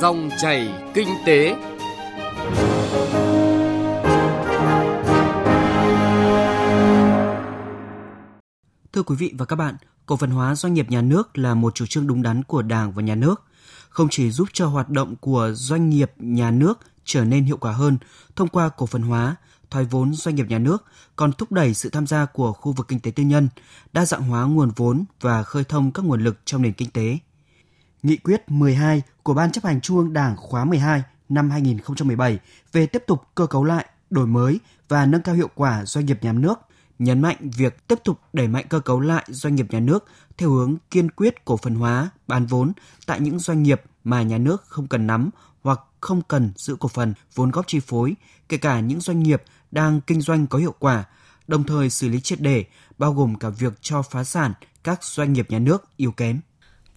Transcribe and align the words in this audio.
Dòng 0.00 0.30
chảy 0.40 0.90
kinh 0.94 1.08
tế. 1.26 1.56
Thưa 8.92 9.02
quý 9.02 9.16
vị 9.18 9.32
và 9.38 9.44
các 9.44 9.56
bạn, 9.56 9.74
cổ 10.06 10.16
phần 10.16 10.30
hóa 10.30 10.54
doanh 10.54 10.74
nghiệp 10.74 10.90
nhà 10.90 11.02
nước 11.02 11.38
là 11.38 11.54
một 11.54 11.74
chủ 11.74 11.86
trương 11.86 12.06
đúng 12.06 12.22
đắn 12.22 12.42
của 12.42 12.62
Đảng 12.62 12.92
và 12.92 13.02
Nhà 13.02 13.14
nước, 13.14 13.42
không 13.88 14.08
chỉ 14.10 14.30
giúp 14.30 14.48
cho 14.52 14.66
hoạt 14.66 14.88
động 14.88 15.16
của 15.16 15.50
doanh 15.54 15.90
nghiệp 15.90 16.12
nhà 16.16 16.50
nước 16.50 16.78
trở 17.04 17.24
nên 17.24 17.44
hiệu 17.44 17.56
quả 17.56 17.72
hơn 17.72 17.98
thông 18.36 18.48
qua 18.48 18.68
cổ 18.68 18.86
phần 18.86 19.02
hóa, 19.02 19.36
thoái 19.70 19.84
vốn 19.84 20.14
doanh 20.14 20.34
nghiệp 20.34 20.46
nhà 20.48 20.58
nước 20.58 20.84
còn 21.16 21.32
thúc 21.32 21.52
đẩy 21.52 21.74
sự 21.74 21.90
tham 21.90 22.06
gia 22.06 22.24
của 22.24 22.52
khu 22.52 22.72
vực 22.72 22.88
kinh 22.88 23.00
tế 23.00 23.10
tư 23.10 23.22
nhân, 23.22 23.48
đa 23.92 24.04
dạng 24.04 24.22
hóa 24.22 24.44
nguồn 24.44 24.70
vốn 24.76 25.04
và 25.20 25.42
khơi 25.42 25.64
thông 25.64 25.92
các 25.92 26.04
nguồn 26.04 26.24
lực 26.24 26.38
trong 26.44 26.62
nền 26.62 26.72
kinh 26.72 26.90
tế. 26.90 27.18
Nghị 28.02 28.16
quyết 28.16 28.50
12 28.50 29.02
của 29.22 29.34
Ban 29.34 29.52
chấp 29.52 29.64
hành 29.64 29.80
Trung 29.80 29.98
ương 29.98 30.12
Đảng 30.12 30.36
khóa 30.36 30.64
12 30.64 31.02
năm 31.28 31.50
2017 31.50 32.38
về 32.72 32.86
tiếp 32.86 33.04
tục 33.06 33.22
cơ 33.34 33.46
cấu 33.46 33.64
lại, 33.64 33.86
đổi 34.10 34.26
mới 34.26 34.60
và 34.88 35.06
nâng 35.06 35.22
cao 35.22 35.34
hiệu 35.34 35.50
quả 35.54 35.84
doanh 35.84 36.06
nghiệp 36.06 36.18
nhà 36.22 36.32
nước, 36.32 36.58
nhấn 36.98 37.22
mạnh 37.22 37.36
việc 37.56 37.88
tiếp 37.88 37.98
tục 38.04 38.20
đẩy 38.32 38.48
mạnh 38.48 38.66
cơ 38.68 38.80
cấu 38.80 39.00
lại 39.00 39.24
doanh 39.28 39.54
nghiệp 39.54 39.66
nhà 39.70 39.80
nước 39.80 40.04
theo 40.38 40.50
hướng 40.50 40.76
kiên 40.90 41.10
quyết 41.10 41.44
cổ 41.44 41.56
phần 41.56 41.74
hóa, 41.74 42.10
bán 42.26 42.46
vốn 42.46 42.72
tại 43.06 43.20
những 43.20 43.38
doanh 43.38 43.62
nghiệp 43.62 43.82
mà 44.04 44.22
nhà 44.22 44.38
nước 44.38 44.64
không 44.66 44.86
cần 44.86 45.06
nắm 45.06 45.30
hoặc 45.62 45.80
không 46.00 46.22
cần 46.22 46.52
giữ 46.56 46.76
cổ 46.80 46.88
phần, 46.88 47.14
vốn 47.34 47.50
góp 47.50 47.66
chi 47.66 47.80
phối, 47.80 48.14
kể 48.48 48.56
cả 48.56 48.80
những 48.80 49.00
doanh 49.00 49.22
nghiệp 49.22 49.42
đang 49.70 50.00
kinh 50.00 50.20
doanh 50.20 50.46
có 50.46 50.58
hiệu 50.58 50.74
quả, 50.78 51.04
đồng 51.46 51.64
thời 51.64 51.90
xử 51.90 52.08
lý 52.08 52.20
triệt 52.20 52.40
để, 52.40 52.64
bao 52.98 53.12
gồm 53.12 53.34
cả 53.34 53.48
việc 53.48 53.72
cho 53.80 54.02
phá 54.02 54.24
sản 54.24 54.52
các 54.84 55.04
doanh 55.04 55.32
nghiệp 55.32 55.50
nhà 55.50 55.58
nước 55.58 55.84
yếu 55.96 56.12
kém. 56.12 56.40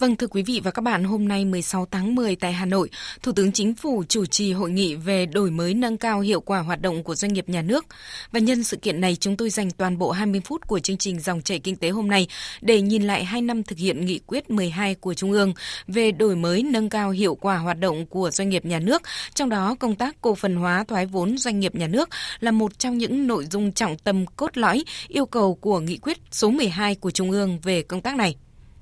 Vâng 0.02 0.16
thưa 0.16 0.28
quý 0.28 0.44
vị 0.44 0.62
và 0.64 0.72
các 0.72 0.82
bạn, 0.82 1.04
hôm 1.04 1.28
nay 1.28 1.46
16 1.46 1.88
tháng 1.91 2.16
10 2.16 2.36
tại 2.36 2.54
Hà 2.54 2.66
Nội, 2.66 2.90
Thủ 3.23 3.32
tướng 3.32 3.52
Chính 3.52 3.76
phủ 3.76 4.04
chủ 4.10 4.26
trì 4.26 4.54
hội 4.54 4.72
nghị 4.72 4.96
về 4.96 5.26
đổi 5.26 5.52
mới 5.52 5.74
nâng 5.74 5.98
cao 5.98 6.20
hiệu 6.20 6.41
quả 6.41 6.60
hoạt 6.60 6.82
động 6.82 7.04
của 7.04 7.16
doanh 7.16 7.34
nghiệp 7.34 7.49
nhà 7.49 7.62
nước. 7.62 7.85
Và 8.32 8.40
nhân 8.40 8.63
sự 8.63 8.77
kiện 8.77 9.02
này, 9.02 9.16
chúng 9.16 9.38
tôi 9.38 9.49
dành 9.49 9.71
toàn 9.71 9.98
bộ 9.98 10.12
20 10.12 10.41
phút 10.46 10.68
của 10.68 10.80
chương 10.80 10.98
trình 10.98 11.20
Dòng 11.20 11.41
chảy 11.41 11.60
kinh 11.60 11.76
tế 11.76 11.90
hôm 11.90 12.08
nay 12.08 12.27
để 12.62 12.82
nhìn 12.82 13.04
lại 13.04 13.24
2 13.26 13.41
năm 13.41 13.63
thực 13.63 13.77
hiện 13.77 14.05
nghị 14.05 14.20
quyết 14.20 14.49
12 14.49 14.96
của 14.96 15.13
Trung 15.13 15.32
ương 15.32 15.54
về 15.88 16.12
đổi 16.12 16.36
mới 16.36 16.63
nâng 16.63 16.90
cao 16.90 17.10
hiệu 17.10 17.36
quả 17.36 17.58
hoạt 17.58 17.80
động 17.80 18.05
của 18.05 18.32
doanh 18.32 18.49
nghiệp 18.49 18.65
nhà 18.65 18.80
nước, 18.80 19.02
trong 19.34 19.49
đó 19.49 19.76
công 19.80 19.96
tác 19.96 20.21
cổ 20.21 20.36
phần 20.36 20.55
hóa 20.55 20.84
thoái 20.88 21.05
vốn 21.05 21.38
doanh 21.38 21.60
nghiệp 21.60 21.76
nhà 21.76 21.88
nước 21.88 22.10
là 22.40 22.52
một 22.52 22.80
trong 22.80 22.98
những 22.98 23.27
nội 23.27 23.46
dung 23.52 23.71
trọng 23.71 23.98
tâm 23.98 24.26
cốt 24.26 24.58
lõi 24.58 24.84
yêu 25.08 25.26
cầu 25.26 25.55
của 25.55 25.80
nghị 25.80 25.98
quyết 25.98 26.18
số 26.32 26.49
12 26.49 26.96
của 26.96 27.12
Trung 27.12 27.32
ương 27.32 27.60
về 27.63 27.82
công 27.82 28.02
tác 28.02 28.15
này. 28.15 28.36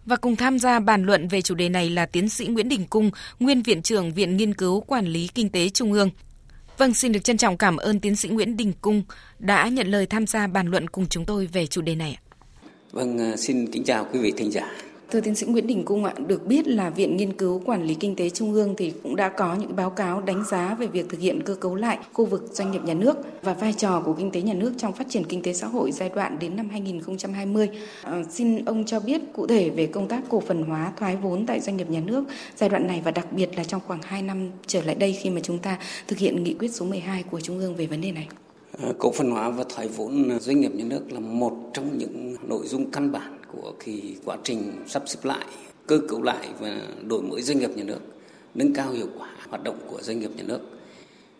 Và 0.09 0.15
cùng 0.15 0.35
tham 0.35 0.59
gia 0.59 0.79
bàn 0.79 1.03
luận 1.03 1.27
về 1.27 1.41
chủ 1.41 1.55
đề 1.55 1.69
này 1.69 1.89
là 1.89 2.05
tiến 2.05 2.29
sĩ 2.29 2.47
Nguyễn 2.47 2.69
Đình 2.69 2.85
Cung, 2.89 3.11
nguyên 3.39 3.61
viện 3.61 3.81
trưởng 3.81 4.13
Viện 4.13 4.37
Nghiên 4.37 4.53
cứu 4.53 4.81
Quản 4.81 5.05
lý 5.05 5.27
Kinh 5.27 5.49
tế 5.49 5.69
Trung 5.69 5.93
ương. 5.93 6.09
Vâng, 6.77 6.93
xin 6.93 7.11
được 7.11 7.23
trân 7.23 7.37
trọng 7.37 7.57
cảm 7.57 7.77
ơn 7.77 7.99
tiến 7.99 8.15
sĩ 8.15 8.29
Nguyễn 8.29 8.57
Đình 8.57 8.73
Cung 8.81 9.03
đã 9.39 9.67
nhận 9.67 9.87
lời 9.87 10.05
tham 10.05 10.27
gia 10.27 10.47
bàn 10.47 10.67
luận 10.67 10.87
cùng 10.87 11.07
chúng 11.09 11.25
tôi 11.25 11.45
về 11.45 11.67
chủ 11.67 11.81
đề 11.81 11.95
này. 11.95 12.17
Vâng, 12.91 13.17
ờ, 13.17 13.35
xin 13.35 13.71
kính 13.71 13.83
chào 13.83 14.07
quý 14.13 14.19
vị 14.19 14.33
thính 14.37 14.51
giả. 14.51 14.71
Thưa 15.11 15.21
tiến 15.21 15.35
sĩ 15.35 15.45
Nguyễn 15.45 15.67
Đình 15.67 15.83
Cung 15.85 16.05
ạ, 16.05 16.13
được 16.27 16.47
biết 16.47 16.67
là 16.67 16.89
Viện 16.89 17.17
Nghiên 17.17 17.33
cứu 17.33 17.61
Quản 17.65 17.83
lý 17.83 17.95
Kinh 17.95 18.15
tế 18.15 18.29
Trung 18.29 18.53
ương 18.53 18.75
thì 18.77 18.93
cũng 19.03 19.15
đã 19.15 19.29
có 19.29 19.55
những 19.55 19.75
báo 19.75 19.89
cáo 19.89 20.21
đánh 20.21 20.43
giá 20.51 20.75
về 20.79 20.87
việc 20.87 21.09
thực 21.09 21.19
hiện 21.19 21.43
cơ 21.43 21.55
cấu 21.55 21.75
lại 21.75 21.97
khu 22.13 22.25
vực 22.25 22.49
doanh 22.51 22.71
nghiệp 22.71 22.83
nhà 22.85 22.93
nước 22.93 23.17
và 23.41 23.53
vai 23.53 23.73
trò 23.73 24.01
của 24.05 24.13
kinh 24.13 24.31
tế 24.31 24.41
nhà 24.41 24.53
nước 24.53 24.73
trong 24.77 24.93
phát 24.93 25.09
triển 25.09 25.23
kinh 25.23 25.41
tế 25.41 25.53
xã 25.53 25.67
hội 25.67 25.91
giai 25.91 26.09
đoạn 26.15 26.39
đến 26.39 26.55
năm 26.55 26.69
2020. 26.69 27.69
À, 28.03 28.23
xin 28.29 28.65
ông 28.65 28.85
cho 28.85 28.99
biết 28.99 29.21
cụ 29.33 29.47
thể 29.47 29.69
về 29.69 29.87
công 29.87 30.07
tác 30.07 30.21
cổ 30.29 30.39
phần 30.39 30.63
hóa 30.63 30.91
thoái 30.97 31.15
vốn 31.15 31.45
tại 31.45 31.59
doanh 31.59 31.77
nghiệp 31.77 31.89
nhà 31.89 32.01
nước 32.05 32.23
giai 32.57 32.69
đoạn 32.69 32.87
này 32.87 33.01
và 33.05 33.11
đặc 33.11 33.31
biệt 33.31 33.57
là 33.57 33.63
trong 33.63 33.81
khoảng 33.87 34.01
2 34.03 34.21
năm 34.21 34.49
trở 34.67 34.81
lại 34.81 34.95
đây 34.95 35.13
khi 35.13 35.29
mà 35.29 35.41
chúng 35.43 35.59
ta 35.59 35.79
thực 36.07 36.19
hiện 36.19 36.43
nghị 36.43 36.53
quyết 36.53 36.71
số 36.73 36.85
12 36.85 37.23
của 37.23 37.39
Trung 37.39 37.59
ương 37.59 37.75
về 37.75 37.85
vấn 37.85 38.01
đề 38.01 38.11
này. 38.11 38.27
À, 38.83 38.89
cổ 38.97 39.11
phần 39.11 39.31
hóa 39.31 39.49
và 39.49 39.63
thoái 39.69 39.87
vốn 39.87 40.39
doanh 40.39 40.59
nghiệp 40.59 40.75
nhà 40.75 40.85
nước 40.85 41.11
là 41.11 41.19
một 41.19 41.53
trong 41.73 41.97
những 41.97 42.35
nội 42.47 42.67
dung 42.67 42.91
căn 42.91 43.11
bản 43.11 43.38
của 43.51 43.73
cái 43.85 44.15
quá 44.25 44.37
trình 44.43 44.71
sắp 44.87 45.03
xếp 45.05 45.19
lại, 45.23 45.45
cơ 45.87 45.99
cấu 46.07 46.21
lại 46.21 46.49
và 46.59 46.81
đổi 47.07 47.21
mới 47.21 47.41
doanh 47.41 47.59
nghiệp 47.59 47.69
nhà 47.75 47.83
nước, 47.83 47.99
nâng 48.55 48.73
cao 48.73 48.91
hiệu 48.91 49.07
quả 49.17 49.29
hoạt 49.49 49.63
động 49.63 49.79
của 49.87 50.01
doanh 50.01 50.19
nghiệp 50.19 50.31
nhà 50.35 50.43
nước. 50.43 50.59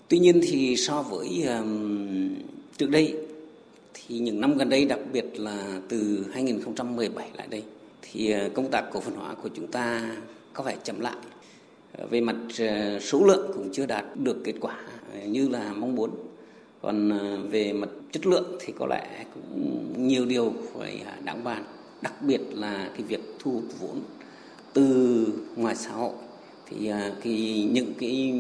Tuy 0.08 0.20
nhiên 0.20 0.42
thì 0.44 0.76
so 0.78 1.02
với 1.02 1.44
um, 1.44 2.36
trước 2.78 2.90
đây 2.90 3.16
thì 3.94 4.20
những 4.20 4.42
năm 4.42 4.58
gần 4.58 4.70
đây 4.70 4.86
đặc 4.86 5.00
biệt 5.14 5.26
là 5.40 5.82
từ 5.90 6.26
2017 6.34 7.30
lại 7.38 7.48
đây 7.50 7.64
thì 8.02 8.32
ờ, 8.32 8.50
công 8.54 8.72
tác 8.72 8.86
cổ 8.94 9.00
phần 9.00 9.16
hóa 9.16 9.34
của 9.34 9.50
chúng 9.54 9.68
ta 9.68 10.16
có 10.54 10.64
vẻ 10.64 10.76
chậm 10.84 11.00
lại. 11.00 11.16
Ờ, 11.98 12.08
về 12.08 12.22
mặt 12.22 12.36
ờ, 12.60 13.00
số 13.00 13.24
lượng 13.26 13.52
cũng 13.54 13.70
chưa 13.74 13.86
đạt 13.86 14.06
được 14.24 14.38
kết 14.44 14.54
quả 14.62 14.76
như 15.26 15.50
là 15.50 15.74
mong 15.74 15.96
muốn. 15.96 16.10
Còn 16.82 17.12
về 17.50 17.74
mặt 17.74 17.90
chất 18.12 18.28
lượng 18.28 18.58
thì 18.60 18.74
có 18.80 18.88
lẽ 18.90 19.26
cũng 19.34 19.94
nhiều 19.98 20.26
điều 20.26 20.54
phải 20.74 21.02
à, 21.06 21.18
đáng 21.24 21.44
bàn 21.44 21.64
đặc 22.02 22.22
biệt 22.22 22.42
là 22.52 22.90
cái 22.94 23.04
việc 23.04 23.36
thu 23.40 23.52
hút 23.52 23.64
vốn 23.80 24.02
từ 24.74 25.26
ngoài 25.56 25.76
xã 25.76 25.92
hội. 25.92 26.14
Thì 26.66 26.88
à, 26.88 27.12
cái 27.24 27.68
những 27.72 27.94
cái 28.00 28.34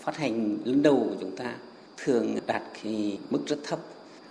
phát 0.00 0.16
hành 0.16 0.58
lớn 0.64 0.82
đầu 0.82 1.06
của 1.10 1.16
chúng 1.20 1.36
ta 1.36 1.54
thường 2.04 2.36
đạt 2.46 2.62
cái 2.82 3.18
mức 3.30 3.40
rất 3.46 3.58
thấp. 3.64 3.78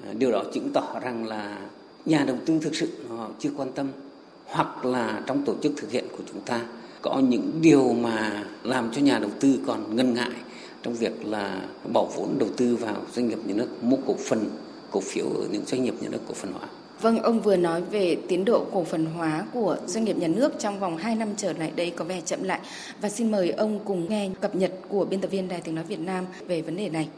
À, 0.04 0.14
điều 0.14 0.32
đó 0.32 0.44
chứng 0.54 0.70
tỏ 0.74 1.00
rằng 1.04 1.28
là 1.28 1.58
nhà 2.06 2.24
đầu 2.28 2.38
tư 2.46 2.60
thực 2.62 2.76
sự 2.76 2.90
họ 3.10 3.30
chưa 3.40 3.50
quan 3.58 3.72
tâm, 3.72 3.88
hoặc 4.46 4.86
là 4.86 5.24
trong 5.26 5.46
tổ 5.46 5.56
chức 5.64 5.72
thực 5.78 5.92
hiện 5.92 6.06
của 6.18 6.24
chúng 6.34 6.42
ta 6.42 6.66
có 7.02 7.22
những 7.30 7.52
điều 7.62 7.94
mà 7.94 8.46
làm 8.64 8.92
cho 8.92 9.02
nhà 9.02 9.20
đầu 9.20 9.32
tư 9.40 9.60
còn 9.68 9.96
ngần 9.96 10.14
ngại 10.14 10.32
trong 10.84 10.94
việc 10.94 11.26
là 11.26 11.62
bỏ 11.94 12.08
vốn 12.16 12.36
đầu 12.40 12.50
tư 12.58 12.76
vào 12.76 12.96
doanh 13.14 13.28
nghiệp 13.28 13.40
nhà 13.46 13.54
nước, 13.54 13.84
mua 13.84 13.98
cổ 14.08 14.16
phần, 14.20 14.46
cổ 14.92 15.00
phiếu 15.00 15.26
ở 15.26 15.48
những 15.52 15.66
doanh 15.66 15.84
nghiệp 15.84 15.94
nhà 16.02 16.10
nước 16.10 16.20
cổ 16.28 16.34
phần 16.34 16.52
hóa. 16.54 16.68
Vâng, 17.02 17.22
ông 17.22 17.42
vừa 17.42 17.56
nói 17.56 17.82
về 17.82 18.18
tiến 18.28 18.46
độ 18.46 18.66
cổ 18.74 18.84
phần 18.84 19.06
hóa 19.06 19.44
của 19.54 19.78
doanh 19.86 20.04
nghiệp 20.04 20.18
nhà 20.18 20.28
nước 20.28 20.54
trong 20.60 20.80
vòng 20.80 20.98
2 20.98 21.16
năm 21.16 21.30
trở 21.38 21.54
lại 21.54 21.72
đây 21.76 21.92
có 21.92 22.06
vẻ 22.06 22.22
chậm 22.22 22.44
lại. 22.44 22.60
Và 23.02 23.10
xin 23.10 23.32
mời 23.32 23.50
ông 23.52 23.80
cùng 23.86 24.10
nghe 24.10 24.30
cập 24.42 24.56
nhật 24.56 24.72
của 24.90 25.06
biên 25.06 25.22
tập 25.22 25.28
viên 25.28 25.48
Đài 25.48 25.62
tiếng 25.62 25.76
nói 25.76 25.84
Việt 25.88 26.00
Nam 26.00 26.26
về 26.48 26.62
vấn 26.62 26.78
đề 26.78 26.90
này. 26.90 27.10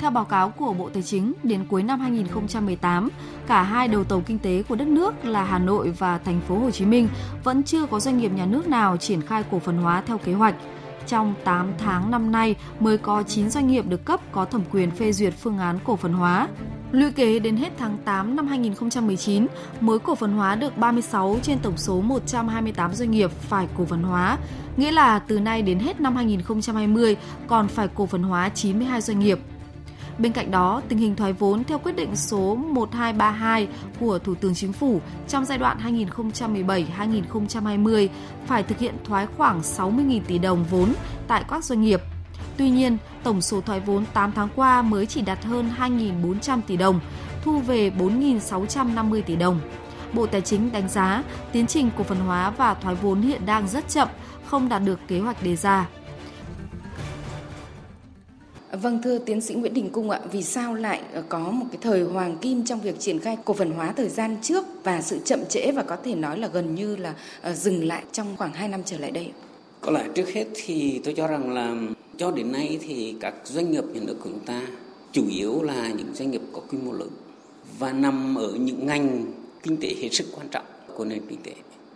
Theo 0.00 0.10
báo 0.10 0.24
cáo 0.24 0.50
của 0.50 0.72
Bộ 0.72 0.88
Tài 0.94 1.02
chính, 1.02 1.32
đến 1.42 1.64
cuối 1.70 1.82
năm 1.82 2.00
2018, 2.00 3.08
cả 3.46 3.62
hai 3.62 3.88
đầu 3.88 4.04
tàu 4.04 4.22
kinh 4.26 4.38
tế 4.38 4.62
của 4.68 4.74
đất 4.76 4.88
nước 4.88 5.24
là 5.24 5.44
Hà 5.44 5.58
Nội 5.58 5.90
và 5.90 6.18
thành 6.18 6.40
phố 6.48 6.58
Hồ 6.58 6.70
Chí 6.70 6.84
Minh 6.84 7.08
vẫn 7.44 7.62
chưa 7.62 7.86
có 7.86 8.00
doanh 8.00 8.18
nghiệp 8.18 8.32
nhà 8.34 8.46
nước 8.46 8.68
nào 8.68 8.96
triển 8.96 9.22
khai 9.22 9.44
cổ 9.50 9.58
phần 9.58 9.76
hóa 9.76 10.02
theo 10.06 10.18
kế 10.18 10.32
hoạch. 10.32 10.54
Trong 11.06 11.34
8 11.44 11.72
tháng 11.78 12.10
năm 12.10 12.32
nay 12.32 12.56
mới 12.80 12.98
có 12.98 13.22
9 13.22 13.50
doanh 13.50 13.66
nghiệp 13.66 13.84
được 13.88 14.04
cấp 14.04 14.20
có 14.32 14.44
thẩm 14.44 14.62
quyền 14.72 14.90
phê 14.90 15.12
duyệt 15.12 15.34
phương 15.34 15.58
án 15.58 15.78
cổ 15.84 15.96
phần 15.96 16.12
hóa. 16.12 16.48
Lũy 16.92 17.10
kế 17.10 17.38
đến 17.38 17.56
hết 17.56 17.72
tháng 17.78 17.98
8 18.04 18.36
năm 18.36 18.46
2019, 18.46 19.46
mới 19.80 19.98
cổ 19.98 20.14
phần 20.14 20.32
hóa 20.32 20.54
được 20.54 20.78
36 20.78 21.38
trên 21.42 21.58
tổng 21.58 21.76
số 21.76 22.00
128 22.00 22.94
doanh 22.94 23.10
nghiệp 23.10 23.30
phải 23.30 23.68
cổ 23.76 23.84
phần 23.84 24.02
hóa, 24.02 24.38
nghĩa 24.76 24.90
là 24.90 25.18
từ 25.18 25.40
nay 25.40 25.62
đến 25.62 25.78
hết 25.78 26.00
năm 26.00 26.16
2020 26.16 27.16
còn 27.46 27.68
phải 27.68 27.88
cổ 27.94 28.06
phần 28.06 28.22
hóa 28.22 28.48
92 28.48 29.00
doanh 29.00 29.18
nghiệp. 29.18 29.38
Bên 30.18 30.32
cạnh 30.32 30.50
đó, 30.50 30.82
tình 30.88 30.98
hình 30.98 31.16
thoái 31.16 31.32
vốn 31.32 31.64
theo 31.64 31.78
quyết 31.78 31.96
định 31.96 32.16
số 32.16 32.54
1232 32.54 33.68
của 34.00 34.18
Thủ 34.18 34.34
tướng 34.34 34.54
Chính 34.54 34.72
phủ 34.72 35.00
trong 35.28 35.44
giai 35.44 35.58
đoạn 35.58 35.78
2017-2020 36.18 38.08
phải 38.46 38.62
thực 38.62 38.78
hiện 38.78 38.94
thoái 39.04 39.26
khoảng 39.36 39.60
60.000 39.60 40.20
tỷ 40.26 40.38
đồng 40.38 40.64
vốn 40.64 40.92
tại 41.26 41.44
các 41.48 41.64
doanh 41.64 41.80
nghiệp– 41.80 42.00
Tuy 42.58 42.70
nhiên, 42.70 42.98
tổng 43.22 43.42
số 43.42 43.60
thoái 43.60 43.80
vốn 43.80 44.04
8 44.14 44.32
tháng 44.32 44.48
qua 44.56 44.82
mới 44.82 45.06
chỉ 45.06 45.20
đạt 45.20 45.44
hơn 45.44 45.70
2.400 45.78 46.60
tỷ 46.66 46.76
đồng, 46.76 47.00
thu 47.42 47.58
về 47.58 47.90
4.650 47.98 49.22
tỷ 49.22 49.36
đồng. 49.36 49.60
Bộ 50.12 50.26
Tài 50.26 50.40
chính 50.40 50.72
đánh 50.72 50.88
giá 50.88 51.22
tiến 51.52 51.66
trình 51.66 51.90
cổ 51.98 52.04
phần 52.04 52.18
hóa 52.18 52.50
và 52.50 52.74
thoái 52.74 52.94
vốn 52.94 53.22
hiện 53.22 53.46
đang 53.46 53.68
rất 53.68 53.88
chậm, 53.88 54.08
không 54.44 54.68
đạt 54.68 54.82
được 54.84 55.00
kế 55.08 55.18
hoạch 55.18 55.42
đề 55.42 55.56
ra. 55.56 55.88
Vâng 58.72 59.02
thưa 59.02 59.18
tiến 59.18 59.40
sĩ 59.40 59.54
Nguyễn 59.54 59.74
Đình 59.74 59.90
Cung 59.90 60.10
ạ, 60.10 60.20
vì 60.32 60.42
sao 60.42 60.74
lại 60.74 61.02
có 61.28 61.38
một 61.38 61.66
cái 61.72 61.78
thời 61.82 62.02
hoàng 62.02 62.36
kim 62.38 62.64
trong 62.64 62.80
việc 62.80 63.00
triển 63.00 63.20
khai 63.20 63.36
cổ 63.44 63.54
phần 63.54 63.70
hóa 63.70 63.92
thời 63.96 64.08
gian 64.08 64.36
trước 64.42 64.64
và 64.84 65.02
sự 65.02 65.18
chậm 65.24 65.40
trễ 65.48 65.72
và 65.72 65.82
có 65.82 65.96
thể 66.04 66.14
nói 66.14 66.38
là 66.38 66.48
gần 66.48 66.74
như 66.74 66.96
là 66.96 67.14
ờ, 67.42 67.52
dừng 67.52 67.84
lại 67.84 68.02
trong 68.12 68.36
khoảng 68.36 68.52
2 68.52 68.68
năm 68.68 68.82
trở 68.84 68.98
lại 68.98 69.10
đây? 69.10 69.32
Có 69.80 69.90
lẽ 69.92 70.08
trước 70.14 70.28
hết 70.28 70.46
thì 70.54 71.00
tôi 71.04 71.14
cho 71.14 71.26
rằng 71.26 71.54
là 71.54 71.76
cho 72.16 72.30
đến 72.30 72.52
nay 72.52 72.78
thì 72.82 73.14
các 73.20 73.34
doanh 73.44 73.70
nghiệp 73.70 73.84
nhà 73.92 74.00
nước 74.06 74.16
của 74.24 74.30
chúng 74.30 74.44
ta 74.46 74.62
chủ 75.12 75.28
yếu 75.28 75.62
là 75.62 75.88
những 75.88 76.14
doanh 76.14 76.30
nghiệp 76.30 76.42
có 76.52 76.60
quy 76.70 76.78
mô 76.78 76.92
lớn 76.92 77.10
và 77.78 77.92
nằm 77.92 78.34
ở 78.34 78.52
những 78.52 78.86
ngành 78.86 79.24
kinh 79.62 79.76
tế 79.76 79.94
hết 79.98 80.08
sức 80.12 80.24
quan 80.36 80.48
trọng 80.48 80.64
của 80.96 81.04
nền 81.04 81.22
kinh 81.28 81.42
tế. 81.42 81.52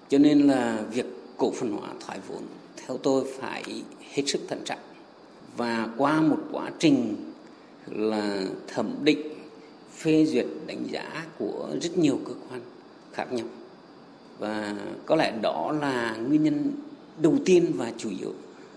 Cho 0.08 0.18
nên 0.18 0.40
là 0.40 0.84
việc 0.92 1.06
cổ 1.36 1.52
phần 1.52 1.72
hóa 1.72 1.88
thoái 2.06 2.18
vốn 2.28 2.42
theo 2.76 2.98
tôi 2.98 3.24
phải 3.38 3.82
hết 4.12 4.22
sức 4.26 4.40
thận 4.48 4.62
trọng 4.64 4.78
và 5.56 5.88
qua 5.96 6.20
một 6.20 6.38
quá 6.52 6.70
trình 6.78 7.16
là 7.86 8.44
thẩm 8.66 8.94
định, 9.04 9.22
phê 9.96 10.26
duyệt, 10.26 10.46
đánh 10.66 10.84
giá 10.90 11.26
của 11.38 11.68
rất 11.82 11.98
nhiều 11.98 12.18
cơ 12.24 12.32
quan 12.50 12.60
khác 13.12 13.32
nhau 13.32 13.46
và 14.38 14.76
có 15.06 15.16
lẽ 15.16 15.32
đó 15.42 15.74
là 15.80 16.16
nguyên 16.16 16.44
nhân 16.44 16.72
đầu 17.18 17.38
tiên 17.44 17.72
và 17.76 17.92
chủ 17.98 18.10
yếu, 18.20 18.32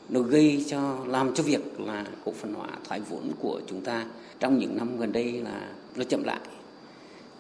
nó 0.10 0.20
gây 0.20 0.66
cho, 0.68 1.00
làm 1.08 1.34
cho 1.34 1.44
việc 1.44 1.80
là 1.80 2.06
cổ 2.26 2.34
phần 2.42 2.54
hóa 2.54 2.70
thoái 2.84 3.02
vốn 3.10 3.32
của 3.40 3.62
chúng 3.68 3.82
ta 3.82 4.06
trong 4.40 4.60
những 4.60 4.78
năm 4.78 5.00
gần 5.00 5.12
đây 5.12 5.32
là 5.32 5.70
nó 5.96 6.04
chậm 6.04 6.24
lại. 6.24 6.40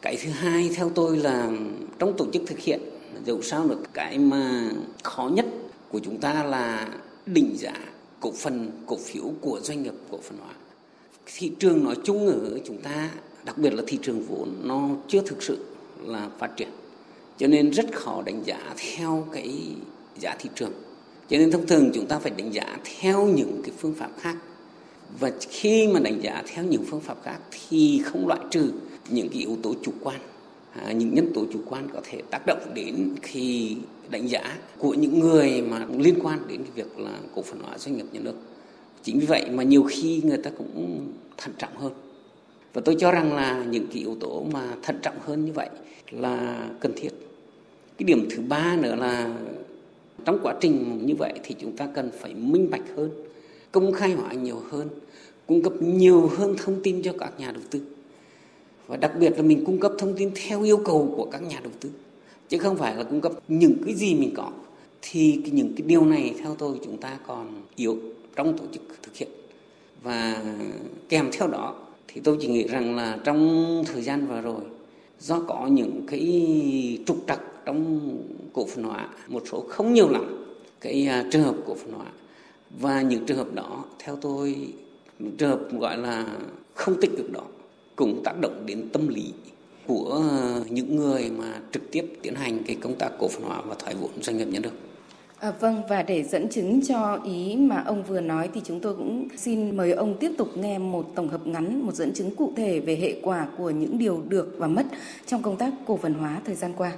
Cái 0.01 0.17
thứ 0.23 0.29
hai, 0.29 0.69
theo 0.75 0.91
tôi 0.95 1.17
là 1.17 1.51
trong 1.99 2.13
tổ 2.17 2.25
chức 2.33 2.41
thực 2.47 2.59
hiện, 2.59 2.79
dẫu 3.25 3.41
sao 3.41 3.67
được 3.67 3.83
cái 3.93 4.19
mà 4.19 4.71
khó 5.03 5.29
nhất 5.33 5.45
của 5.89 5.99
chúng 5.99 6.17
ta 6.17 6.43
là 6.43 6.89
định 7.25 7.55
giá 7.57 7.73
cổ 8.19 8.31
phần, 8.31 8.71
cổ 8.85 8.97
phiếu 8.97 9.23
của 9.41 9.59
doanh 9.63 9.83
nghiệp 9.83 9.93
cổ 10.11 10.19
phần 10.23 10.37
hóa. 10.37 10.53
Thị 11.37 11.51
trường 11.59 11.83
nói 11.83 11.95
chung 12.03 12.27
ở 12.27 12.59
chúng 12.65 12.77
ta, 12.77 13.09
đặc 13.45 13.57
biệt 13.57 13.73
là 13.73 13.83
thị 13.87 13.99
trường 14.01 14.23
vốn, 14.23 14.55
nó 14.63 14.89
chưa 15.07 15.21
thực 15.21 15.43
sự 15.43 15.65
là 16.05 16.29
phát 16.39 16.57
triển, 16.57 16.69
cho 17.37 17.47
nên 17.47 17.69
rất 17.69 17.85
khó 17.93 18.21
đánh 18.25 18.43
giá 18.45 18.59
theo 18.77 19.27
cái 19.31 19.59
giá 20.19 20.35
thị 20.39 20.49
trường. 20.55 20.71
Cho 21.29 21.37
nên 21.37 21.51
thông 21.51 21.67
thường 21.67 21.91
chúng 21.93 22.05
ta 22.05 22.19
phải 22.19 22.31
đánh 22.37 22.53
giá 22.53 22.77
theo 22.99 23.27
những 23.27 23.61
cái 23.63 23.71
phương 23.77 23.93
pháp 23.93 24.09
khác. 24.19 24.37
Và 25.19 25.31
khi 25.49 25.87
mà 25.87 25.99
đánh 25.99 26.21
giá 26.21 26.43
theo 26.47 26.65
những 26.65 26.83
phương 26.89 27.01
pháp 27.01 27.17
khác 27.23 27.37
thì 27.51 28.01
không 28.05 28.27
loại 28.27 28.39
trừ 28.51 28.71
những 29.09 29.29
cái 29.29 29.39
yếu 29.39 29.57
tố 29.63 29.75
chủ 29.83 29.91
quan. 30.01 30.19
À, 30.73 30.91
những 30.91 31.15
nhân 31.15 31.31
tố 31.33 31.45
chủ 31.53 31.59
quan 31.69 31.87
có 31.93 32.01
thể 32.03 32.21
tác 32.31 32.41
động 32.47 32.71
đến 32.73 33.15
khi 33.21 33.75
đánh 34.09 34.29
giá 34.29 34.57
của 34.77 34.93
những 34.93 35.19
người 35.19 35.61
mà 35.61 35.85
liên 35.97 36.15
quan 36.23 36.39
đến 36.47 36.63
cái 36.63 36.71
việc 36.75 36.99
là 36.99 37.19
cổ 37.35 37.41
phần 37.41 37.59
hóa 37.59 37.77
doanh 37.77 37.97
nghiệp 37.97 38.05
nhà 38.11 38.19
nước. 38.19 38.35
Chính 39.03 39.19
vì 39.19 39.25
vậy 39.25 39.49
mà 39.51 39.63
nhiều 39.63 39.83
khi 39.83 40.21
người 40.23 40.37
ta 40.37 40.51
cũng 40.57 41.07
thận 41.37 41.53
trọng 41.57 41.77
hơn. 41.77 41.93
Và 42.73 42.81
tôi 42.85 42.95
cho 42.99 43.11
rằng 43.11 43.33
là 43.33 43.63
những 43.69 43.87
cái 43.87 43.97
yếu 43.97 44.15
tố 44.19 44.45
mà 44.51 44.67
thận 44.83 44.99
trọng 45.01 45.15
hơn 45.25 45.45
như 45.45 45.51
vậy 45.51 45.69
là 46.11 46.67
cần 46.79 46.91
thiết. 46.95 47.09
Cái 47.97 48.05
điểm 48.05 48.27
thứ 48.29 48.43
ba 48.47 48.75
nữa 48.75 48.95
là 48.95 49.33
trong 50.25 50.39
quá 50.43 50.55
trình 50.61 51.01
như 51.05 51.15
vậy 51.15 51.33
thì 51.43 51.55
chúng 51.59 51.75
ta 51.77 51.87
cần 51.93 52.11
phải 52.19 52.33
minh 52.33 52.69
bạch 52.69 52.95
hơn, 52.95 53.11
công 53.71 53.91
khai 53.91 54.11
hóa 54.11 54.33
nhiều 54.33 54.61
hơn, 54.69 54.89
cung 55.47 55.61
cấp 55.61 55.73
nhiều 55.81 56.27
hơn 56.27 56.55
thông 56.57 56.83
tin 56.83 57.01
cho 57.01 57.13
các 57.19 57.39
nhà 57.39 57.51
đầu 57.51 57.63
tư. 57.71 57.81
Và 58.87 58.97
đặc 58.97 59.11
biệt 59.19 59.33
là 59.35 59.41
mình 59.41 59.65
cung 59.65 59.79
cấp 59.79 59.91
thông 59.97 60.13
tin 60.17 60.31
theo 60.35 60.63
yêu 60.63 60.77
cầu 60.77 61.13
của 61.17 61.25
các 61.31 61.43
nhà 61.43 61.59
đầu 61.63 61.71
tư, 61.79 61.89
chứ 62.49 62.57
không 62.57 62.77
phải 62.77 62.95
là 62.95 63.03
cung 63.03 63.21
cấp 63.21 63.31
những 63.47 63.75
cái 63.85 63.95
gì 63.95 64.15
mình 64.15 64.31
có. 64.35 64.51
Thì 65.01 65.41
những 65.51 65.73
cái 65.77 65.87
điều 65.87 66.05
này 66.05 66.35
theo 66.39 66.55
tôi 66.55 66.79
chúng 66.85 66.97
ta 66.97 67.19
còn 67.27 67.61
yếu 67.75 67.97
trong 68.35 68.57
tổ 68.57 68.63
chức 68.71 68.81
thực 69.03 69.15
hiện. 69.15 69.29
Và 70.03 70.43
kèm 71.09 71.29
theo 71.33 71.47
đó 71.47 71.75
thì 72.07 72.21
tôi 72.23 72.37
chỉ 72.41 72.47
nghĩ 72.47 72.67
rằng 72.67 72.95
là 72.95 73.19
trong 73.23 73.83
thời 73.87 74.01
gian 74.01 74.27
vừa 74.27 74.41
rồi, 74.41 74.61
do 75.19 75.39
có 75.47 75.67
những 75.67 76.01
cái 76.07 76.99
trục 77.05 77.17
trặc 77.27 77.41
trong 77.65 77.99
cổ 78.55 78.65
phần 78.65 78.83
hóa 78.83 79.07
một 79.27 79.43
số 79.51 79.65
không 79.69 79.93
nhiều 79.93 80.09
lắm 80.09 80.45
cái 80.81 81.09
uh, 81.19 81.31
trường 81.31 81.43
hợp 81.43 81.55
cổ 81.65 81.75
phần 81.75 81.93
hóa 81.93 82.05
và 82.79 83.01
những 83.01 83.25
trường 83.25 83.37
hợp 83.37 83.53
đó 83.53 83.85
theo 83.99 84.15
tôi 84.15 84.67
trường 85.37 85.49
hợp 85.49 85.59
gọi 85.79 85.97
là 85.97 86.25
không 86.73 87.01
tích 87.01 87.11
cực 87.17 87.31
đó 87.31 87.43
cũng 87.95 88.21
tác 88.23 88.33
động 88.41 88.65
đến 88.65 88.89
tâm 88.93 89.07
lý 89.07 89.33
của 89.87 90.23
à, 90.31 90.59
những 90.69 90.95
người 90.95 91.31
mà 91.37 91.59
trực 91.71 91.91
tiếp 91.91 92.05
tiến 92.21 92.35
hành 92.35 92.63
cái 92.67 92.75
công 92.75 92.95
tác 92.95 93.09
cổ 93.19 93.27
phần 93.27 93.43
hóa 93.43 93.61
và 93.61 93.75
thoái 93.79 93.95
vốn 93.95 94.09
doanh 94.21 94.37
nghiệp 94.37 94.47
nhà 94.47 94.59
nước. 94.59 94.71
À, 95.45 95.51
vâng 95.59 95.81
và 95.89 96.03
để 96.03 96.23
dẫn 96.23 96.49
chứng 96.49 96.85
cho 96.87 97.19
ý 97.23 97.55
mà 97.55 97.83
ông 97.85 98.03
vừa 98.03 98.21
nói 98.21 98.49
thì 98.53 98.61
chúng 98.63 98.79
tôi 98.79 98.95
cũng 98.95 99.27
xin 99.37 99.77
mời 99.77 99.91
ông 99.91 100.17
tiếp 100.19 100.31
tục 100.37 100.47
nghe 100.55 100.77
một 100.77 101.05
tổng 101.15 101.27
hợp 101.27 101.47
ngắn, 101.47 101.81
một 101.85 101.93
dẫn 101.93 102.13
chứng 102.13 102.35
cụ 102.35 102.53
thể 102.57 102.79
về 102.79 102.95
hệ 102.95 103.19
quả 103.23 103.47
của 103.57 103.69
những 103.69 103.97
điều 103.97 104.21
được 104.27 104.55
và 104.57 104.67
mất 104.67 104.85
trong 105.25 105.41
công 105.41 105.57
tác 105.57 105.73
cổ 105.87 105.97
phần 105.97 106.13
hóa 106.13 106.41
thời 106.45 106.55
gian 106.55 106.73
qua. 106.77 106.91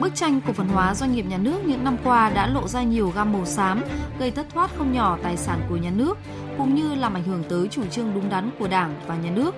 Bức 0.00 0.14
tranh 0.14 0.40
cổ 0.46 0.52
phần 0.52 0.68
hóa 0.68 0.94
doanh 0.94 1.12
nghiệp 1.12 1.24
nhà 1.28 1.38
nước 1.38 1.58
những 1.66 1.84
năm 1.84 1.96
qua 2.04 2.30
đã 2.30 2.46
lộ 2.46 2.68
ra 2.68 2.82
nhiều 2.82 3.12
gam 3.16 3.32
màu 3.32 3.46
xám, 3.46 3.82
gây 4.18 4.30
thất 4.30 4.46
thoát 4.54 4.70
không 4.76 4.92
nhỏ 4.92 5.18
tài 5.22 5.36
sản 5.36 5.60
của 5.68 5.76
nhà 5.76 5.90
nước, 5.96 6.18
cũng 6.58 6.74
như 6.74 6.94
làm 6.94 7.14
ảnh 7.14 7.24
hưởng 7.24 7.42
tới 7.48 7.68
chủ 7.68 7.82
trương 7.90 8.14
đúng 8.14 8.30
đắn 8.30 8.50
của 8.58 8.68
Đảng 8.68 8.94
và 9.06 9.16
nhà 9.16 9.30
nước. 9.30 9.54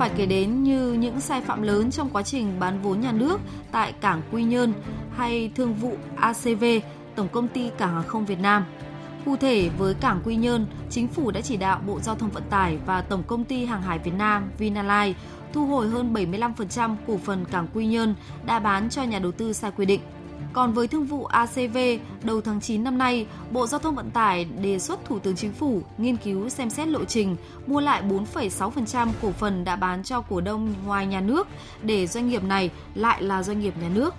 Phải 0.00 0.10
kể 0.16 0.26
đến 0.26 0.62
như 0.62 0.92
những 0.92 1.20
sai 1.20 1.40
phạm 1.40 1.62
lớn 1.62 1.90
trong 1.90 2.10
quá 2.10 2.22
trình 2.22 2.60
bán 2.60 2.82
vốn 2.82 3.00
nhà 3.00 3.12
nước 3.12 3.40
tại 3.72 3.92
cảng 3.92 4.22
Quy 4.32 4.42
Nhơn 4.42 4.72
hay 5.16 5.50
thương 5.54 5.74
vụ 5.74 5.96
ACV, 6.16 6.64
Tổng 7.14 7.28
công 7.32 7.48
ty 7.48 7.70
Cảng 7.78 7.94
hàng 7.94 8.08
không 8.08 8.26
Việt 8.26 8.40
Nam. 8.40 8.64
Cụ 9.24 9.36
thể 9.36 9.70
với 9.78 9.94
cảng 9.94 10.20
Quy 10.24 10.36
Nhơn, 10.36 10.66
chính 10.90 11.08
phủ 11.08 11.30
đã 11.30 11.40
chỉ 11.40 11.56
đạo 11.56 11.80
Bộ 11.86 12.00
Giao 12.00 12.14
thông 12.14 12.30
Vận 12.30 12.42
tải 12.50 12.78
và 12.86 13.00
Tổng 13.00 13.22
công 13.26 13.44
ty 13.44 13.64
Hàng 13.64 13.82
hải 13.82 13.98
Việt 13.98 14.14
Nam 14.18 14.50
Vinalines 14.58 15.16
thu 15.52 15.66
hồi 15.66 15.88
hơn 15.88 16.14
75% 16.14 16.96
cổ 17.06 17.18
phần 17.24 17.44
cảng 17.44 17.66
Quy 17.74 17.86
Nhơn 17.86 18.14
đã 18.46 18.58
bán 18.58 18.90
cho 18.90 19.02
nhà 19.02 19.18
đầu 19.18 19.32
tư 19.32 19.52
sai 19.52 19.70
quy 19.76 19.86
định. 19.86 20.00
Còn 20.52 20.72
với 20.72 20.88
thương 20.88 21.06
vụ 21.06 21.24
ACV, 21.24 21.78
đầu 22.22 22.40
tháng 22.40 22.60
9 22.60 22.84
năm 22.84 22.98
nay, 22.98 23.26
Bộ 23.50 23.66
Giao 23.66 23.80
thông 23.80 23.94
Vận 23.94 24.10
tải 24.10 24.44
đề 24.44 24.78
xuất 24.78 25.04
Thủ 25.04 25.18
tướng 25.18 25.36
Chính 25.36 25.52
phủ 25.52 25.82
nghiên 25.98 26.16
cứu 26.16 26.48
xem 26.48 26.70
xét 26.70 26.88
lộ 26.88 27.04
trình 27.04 27.36
mua 27.66 27.80
lại 27.80 28.02
4,6% 28.32 29.08
cổ 29.22 29.32
phần 29.32 29.64
đã 29.64 29.76
bán 29.76 30.02
cho 30.02 30.20
cổ 30.20 30.40
đông 30.40 30.74
ngoài 30.86 31.06
nhà 31.06 31.20
nước 31.20 31.48
để 31.82 32.06
doanh 32.06 32.28
nghiệp 32.28 32.44
này 32.44 32.70
lại 32.94 33.22
là 33.22 33.42
doanh 33.42 33.60
nghiệp 33.60 33.74
nhà 33.82 33.88
nước. 33.94 34.14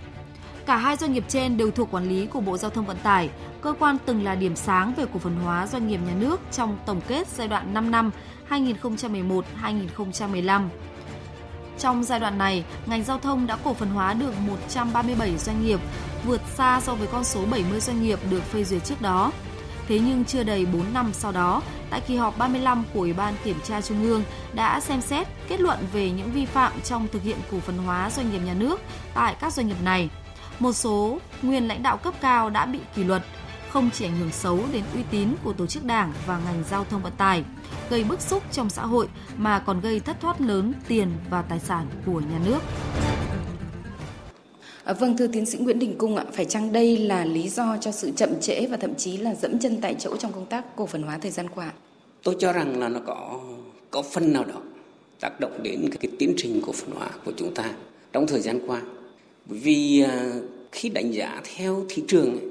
Cả 0.66 0.78
hai 0.78 0.98
doanh 0.98 1.14
nghiệp 1.14 1.24
trên 1.28 1.58
đều 1.58 1.72
thuộc 1.72 1.92
quản 1.92 2.10
lý 2.10 2.26
của 2.26 2.40
Bộ 2.40 2.58
Giao 2.58 2.72
thông 2.72 2.86
Vận 2.86 2.98
tải, 3.04 3.30
cơ 3.62 3.74
quan 3.80 3.98
từng 4.06 4.24
là 4.24 4.36
điểm 4.36 4.56
sáng 4.56 4.94
về 4.98 5.06
cổ 5.14 5.20
phần 5.20 5.36
hóa 5.36 5.68
doanh 5.68 5.88
nghiệp 5.88 6.00
nhà 6.08 6.14
nước 6.20 6.40
trong 6.52 6.78
tổng 6.86 7.02
kết 7.08 7.28
giai 7.28 7.48
đoạn 7.48 7.74
5 7.74 7.92
năm 7.92 8.12
2011-2015. 8.50 10.68
Trong 11.82 12.04
giai 12.04 12.20
đoạn 12.20 12.38
này, 12.38 12.64
ngành 12.86 13.04
giao 13.04 13.20
thông 13.20 13.48
đã 13.48 13.58
cổ 13.64 13.74
phần 13.74 13.90
hóa 13.90 14.14
được 14.14 14.34
137 14.48 15.38
doanh 15.38 15.66
nghiệp, 15.66 15.80
vượt 16.26 16.42
xa 16.56 16.82
so 16.82 16.96
với 16.96 17.08
con 17.08 17.24
số 17.24 17.46
70 17.46 17.80
doanh 17.80 18.04
nghiệp 18.04 18.20
được 18.30 18.44
phê 18.44 18.64
duyệt 18.64 18.84
trước 18.84 19.02
đó. 19.02 19.32
Thế 19.88 20.00
nhưng 20.00 20.26
chưa 20.26 20.44
đầy 20.44 20.66
4 20.66 20.94
năm 20.94 21.14
sau 21.14 21.32
đó, 21.32 21.62
tại 21.90 22.02
kỳ 22.02 22.16
họp 22.16 22.38
35 22.38 22.84
của 22.94 23.00
Ủy 23.00 23.14
ban 23.14 23.34
Kiểm 23.44 23.60
tra 23.64 23.82
Trung 23.82 24.04
ương 24.04 24.24
đã 24.54 24.80
xem 24.80 25.02
xét 25.02 25.28
kết 25.48 25.62
luận 25.62 25.80
về 25.94 26.12
những 26.12 26.32
vi 26.32 26.46
phạm 26.46 26.72
trong 26.84 27.08
thực 27.12 27.24
hiện 27.24 27.38
cổ 27.52 27.60
phần 27.60 27.78
hóa 27.78 28.10
doanh 28.10 28.32
nghiệp 28.32 28.40
nhà 28.46 28.54
nước 28.54 28.80
tại 29.14 29.36
các 29.40 29.54
doanh 29.54 29.68
nghiệp 29.68 29.82
này. 29.84 30.10
Một 30.60 30.74
số 30.74 31.20
nguyên 31.42 31.68
lãnh 31.68 31.84
đạo 31.84 31.98
cấp 31.98 32.14
cao 32.22 32.50
đã 32.50 32.66
bị 32.66 32.80
kỷ 32.96 33.04
luật, 33.04 33.24
không 33.70 33.90
chỉ 33.94 34.06
ảnh 34.06 34.20
hưởng 34.20 34.32
xấu 34.32 34.60
đến 34.72 34.84
uy 34.96 35.04
tín 35.12 35.36
của 35.44 35.54
tổ 35.54 35.68
chức 35.68 35.84
đảng 35.84 36.14
và 36.26 36.40
ngành 36.46 36.64
giao 36.70 36.86
thông 36.90 37.04
vận 37.04 37.14
tải, 37.18 37.44
gây 37.92 38.04
bức 38.04 38.22
xúc 38.22 38.44
trong 38.52 38.70
xã 38.70 38.86
hội 38.86 39.08
mà 39.38 39.60
còn 39.60 39.82
gây 39.82 40.00
thất 40.00 40.20
thoát 40.20 40.42
lớn 40.42 40.74
tiền 40.88 41.08
và 41.30 41.42
tài 41.42 41.60
sản 41.60 41.88
của 42.06 42.20
nhà 42.20 42.40
nước. 42.46 42.60
À, 44.84 44.94
vâng 44.94 45.18
thưa 45.18 45.28
tiến 45.28 45.46
sĩ 45.46 45.58
Nguyễn 45.58 45.80
Đình 45.80 45.96
Cung 45.98 46.16
ạ, 46.16 46.26
phải 46.34 46.46
chăng 46.46 46.74
đây 46.74 46.98
là 46.98 47.26
lý 47.26 47.50
do 47.50 47.78
cho 47.82 47.92
sự 47.92 48.12
chậm 48.16 48.30
trễ 48.42 48.68
và 48.68 48.78
thậm 48.78 48.96
chí 48.96 49.18
là 49.18 49.36
dẫm 49.36 49.60
chân 49.60 49.78
tại 49.82 49.96
chỗ 50.00 50.18
trong 50.18 50.34
công 50.34 50.46
tác 50.46 50.76
cổ 50.76 50.86
phần 50.86 51.04
hóa 51.04 51.18
thời 51.18 51.32
gian 51.32 51.50
qua? 51.56 51.72
Tôi 52.24 52.36
cho 52.40 52.54
rằng 52.54 52.80
là 52.80 52.90
nó 52.90 53.00
có 53.06 53.40
có 53.92 54.02
phần 54.02 54.34
nào 54.34 54.44
đó 54.44 54.62
tác 55.20 55.40
động 55.40 55.64
đến 55.64 55.90
cái 56.02 56.12
tiến 56.20 56.34
trình 56.38 56.62
cổ 56.66 56.72
phần 56.72 56.92
hóa 56.92 57.10
của 57.26 57.32
chúng 57.38 57.54
ta 57.54 57.74
trong 58.14 58.28
thời 58.28 58.42
gian 58.42 58.60
qua. 58.68 58.82
Vì 59.46 60.02
à, 60.02 60.32
khi 60.72 60.90
đánh 60.90 61.12
giá 61.12 61.42
theo 61.56 61.86
thị 61.90 62.04
trường 62.08 62.40
ấy, 62.40 62.48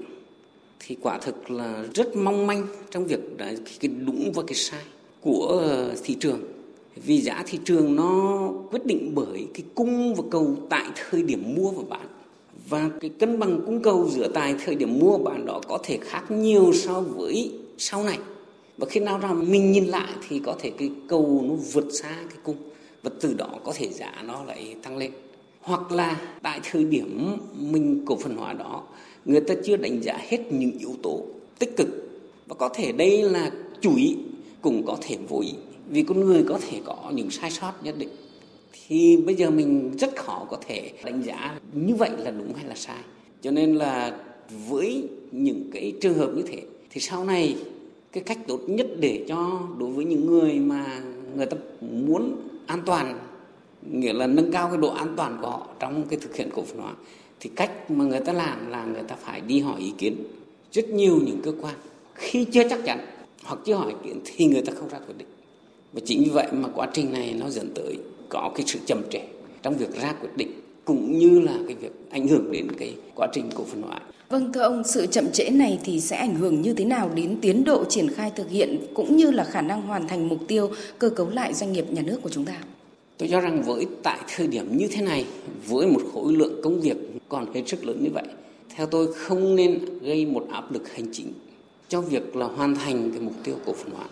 thì 0.81 0.97
quả 1.03 1.19
thực 1.19 1.51
là 1.51 1.85
rất 1.95 2.17
mong 2.17 2.47
manh 2.47 2.67
trong 2.91 3.07
việc 3.07 3.21
cái 3.81 3.91
đúng 4.07 4.33
và 4.35 4.43
cái 4.47 4.55
sai 4.55 4.83
của 5.21 5.47
ờ, 5.47 5.95
thị 6.05 6.17
trường. 6.21 6.41
Vì 6.97 7.21
giá 7.21 7.45
thị 7.47 7.59
trường 7.65 7.97
nó 7.97 8.49
quyết 8.71 8.87
định 8.87 9.13
bởi 9.15 9.47
cái 9.55 9.63
cung 9.75 10.15
và 10.15 10.23
cầu 10.31 10.57
tại 10.69 10.85
thời 10.95 11.23
điểm 11.23 11.55
mua 11.57 11.71
và 11.71 11.83
bán. 11.89 12.07
Và 12.69 12.91
cái 13.01 13.11
cân 13.11 13.39
bằng 13.39 13.61
cung 13.67 13.83
cầu 13.83 14.09
giữa 14.11 14.29
tại 14.29 14.55
thời 14.65 14.75
điểm 14.75 14.99
mua 14.99 15.19
và 15.19 15.31
bán 15.31 15.47
đó 15.47 15.61
có 15.69 15.79
thể 15.83 15.99
khác 16.03 16.31
nhiều 16.31 16.73
so 16.73 17.01
với 17.01 17.53
sau 17.79 18.05
này. 18.05 18.19
Và 18.79 18.87
khi 18.91 19.01
nào 19.01 19.19
ra 19.19 19.33
mình 19.33 19.73
nhìn 19.73 19.85
lại 19.85 20.13
thì 20.29 20.41
có 20.45 20.57
thể 20.61 20.71
cái 20.79 20.91
cầu 21.09 21.45
nó 21.49 21.55
vượt 21.55 21.89
xa 21.93 22.17
cái 22.29 22.39
cung 22.43 22.57
và 23.03 23.11
từ 23.21 23.35
đó 23.35 23.49
có 23.65 23.73
thể 23.77 23.89
giá 23.89 24.23
nó 24.27 24.45
lại 24.45 24.75
tăng 24.83 24.97
lên. 24.97 25.11
Hoặc 25.61 25.93
là 25.93 26.21
tại 26.43 26.61
thời 26.71 26.85
điểm 26.85 27.37
mình 27.59 28.03
cổ 28.07 28.17
phần 28.17 28.37
hóa 28.37 28.53
đó, 28.53 28.83
người 29.25 29.41
ta 29.41 29.55
chưa 29.65 29.77
đánh 29.77 30.03
giá 30.03 30.19
hết 30.29 30.53
những 30.53 30.73
yếu 30.79 30.95
tố 31.03 31.21
tích 31.59 31.77
cực. 31.77 31.89
Và 32.49 32.55
có 32.55 32.69
thể 32.69 32.93
đây 32.93 33.23
là 33.23 33.51
chủ 33.81 33.97
ý 33.97 34.17
cũng 34.61 34.87
có 34.87 34.97
thể 35.01 35.17
vô 35.29 35.41
ý 35.41 35.53
vì 35.89 36.03
con 36.03 36.21
người 36.21 36.45
có 36.49 36.59
thể 36.69 36.81
có 36.85 37.11
những 37.15 37.31
sai 37.31 37.51
sót 37.51 37.73
nhất 37.83 37.95
định, 37.99 38.09
thì 38.73 39.17
bây 39.17 39.35
giờ 39.35 39.51
mình 39.51 39.97
rất 39.99 40.17
khó 40.17 40.47
có 40.51 40.59
thể 40.67 40.93
đánh 41.05 41.23
giá 41.23 41.59
như 41.73 41.95
vậy 41.95 42.11
là 42.19 42.31
đúng 42.31 42.55
hay 42.55 42.65
là 42.65 42.75
sai. 42.75 43.03
Cho 43.43 43.51
nên 43.51 43.75
là 43.75 44.19
với 44.69 45.09
những 45.33 45.71
cái 45.73 45.93
trường 46.01 46.15
hợp 46.15 46.31
như 46.37 46.43
thế, 46.43 46.63
thì 46.91 47.01
sau 47.01 47.25
này 47.25 47.57
cái 48.13 48.23
cách 48.23 48.39
tốt 48.47 48.61
nhất 48.67 48.87
để 49.01 49.25
cho 49.29 49.61
đối 49.79 49.91
với 49.91 50.05
những 50.05 50.27
người 50.27 50.53
mà 50.53 51.03
người 51.37 51.47
ta 51.47 51.57
muốn 51.81 52.37
an 52.67 52.83
toàn, 52.87 53.19
nghĩa 53.93 54.13
là 54.13 54.27
nâng 54.27 54.53
cao 54.53 54.69
cái 54.69 54.79
độ 54.79 54.89
an 54.89 55.15
toàn 55.17 55.39
của 55.43 55.51
họ 55.51 55.69
trong 55.79 56.05
cái 56.09 56.19
thực 56.23 56.37
hiện 56.37 56.49
cổ 56.55 56.63
phần 56.63 56.79
hóa, 56.79 56.93
thì 57.41 57.51
cách 57.55 57.91
mà 57.91 58.05
người 58.05 58.21
ta 58.21 58.33
làm 58.33 58.71
là 58.71 58.85
người 58.85 59.03
ta 59.03 59.17
phải 59.17 59.41
đi 59.41 59.61
hỏi 59.61 59.81
ý 59.81 59.93
kiến 59.99 60.17
rất 60.73 60.89
nhiều 60.89 61.21
những 61.27 61.41
cơ 61.43 61.53
quan 61.61 61.75
khi 62.15 62.45
chưa 62.45 62.69
chắc 62.71 62.81
chắn 62.85 62.99
hoặc 63.45 63.61
chưa 63.65 63.75
hỏi 63.75 63.95
kiến 64.05 64.21
thì 64.25 64.47
người 64.47 64.63
ta 64.63 64.73
không 64.77 64.89
ra 64.89 64.99
quyết 64.99 65.15
định 65.19 65.29
và 65.93 66.01
chính 66.05 66.23
vì 66.25 66.31
vậy 66.31 66.47
mà 66.53 66.69
quá 66.75 66.89
trình 66.93 67.13
này 67.13 67.35
nó 67.41 67.51
dẫn 67.51 67.71
tới 67.75 67.99
có 68.29 68.51
cái 68.55 68.67
sự 68.67 68.79
chậm 68.87 69.03
trễ 69.11 69.21
trong 69.63 69.77
việc 69.77 70.01
ra 70.03 70.13
quyết 70.13 70.31
định 70.37 70.51
cũng 70.85 71.19
như 71.19 71.41
là 71.41 71.59
cái 71.67 71.77
việc 71.77 71.93
ảnh 72.11 72.29
hưởng 72.29 72.53
đến 72.53 72.73
cái 72.79 72.95
quá 73.15 73.29
trình 73.33 73.51
cổ 73.55 73.65
phần 73.65 73.83
hóa 73.83 74.01
Vâng 74.31 74.53
thưa 74.53 74.61
ông, 74.61 74.83
sự 74.85 75.07
chậm 75.07 75.33
trễ 75.33 75.51
này 75.51 75.79
thì 75.85 76.01
sẽ 76.01 76.17
ảnh 76.17 76.35
hưởng 76.35 76.63
như 76.63 76.75
thế 76.75 76.85
nào 76.85 77.11
đến 77.15 77.39
tiến 77.41 77.65
độ 77.65 77.85
triển 77.85 78.09
khai 78.09 78.33
thực 78.37 78.51
hiện 78.51 78.79
cũng 78.95 79.17
như 79.17 79.31
là 79.31 79.45
khả 79.45 79.61
năng 79.61 79.83
hoàn 79.83 80.09
thành 80.09 80.29
mục 80.29 80.39
tiêu 80.49 80.71
cơ 80.99 81.11
cấu 81.11 81.31
lại 81.31 81.55
doanh 81.55 81.73
nghiệp 81.73 81.85
nhà 81.91 82.03
nước 82.03 82.21
của 82.23 82.29
chúng 82.29 82.45
ta? 82.45 82.63
Tôi 83.19 83.29
cho 83.29 83.41
rằng 83.41 83.63
với 83.63 83.87
tại 84.03 84.19
thời 84.37 84.47
điểm 84.47 84.77
như 84.77 84.89
thế 84.93 85.03
này, 85.03 85.25
với 85.67 85.87
một 85.87 86.03
khối 86.15 86.33
lượng 86.33 86.61
công 86.63 86.81
việc 86.81 86.97
còn 87.29 87.55
hết 87.55 87.63
sức 87.67 87.85
lớn 87.85 87.99
như 88.03 88.11
vậy, 88.15 88.25
theo 88.77 88.87
tôi 88.87 89.13
không 89.15 89.57
nên 89.57 89.99
gây 90.01 90.27
một 90.27 90.47
áp 90.51 90.73
lực 90.73 90.93
hành 90.95 91.07
chính 91.13 91.33
cho 91.91 92.01
việc 92.01 92.37
là 92.37 92.47
hoàn 92.47 92.75
thành 92.75 93.11
cái 93.11 93.21
mục 93.21 93.35
tiêu 93.45 93.55
cổ 93.67 93.73
phần 93.73 93.91
hóa. 93.91 94.07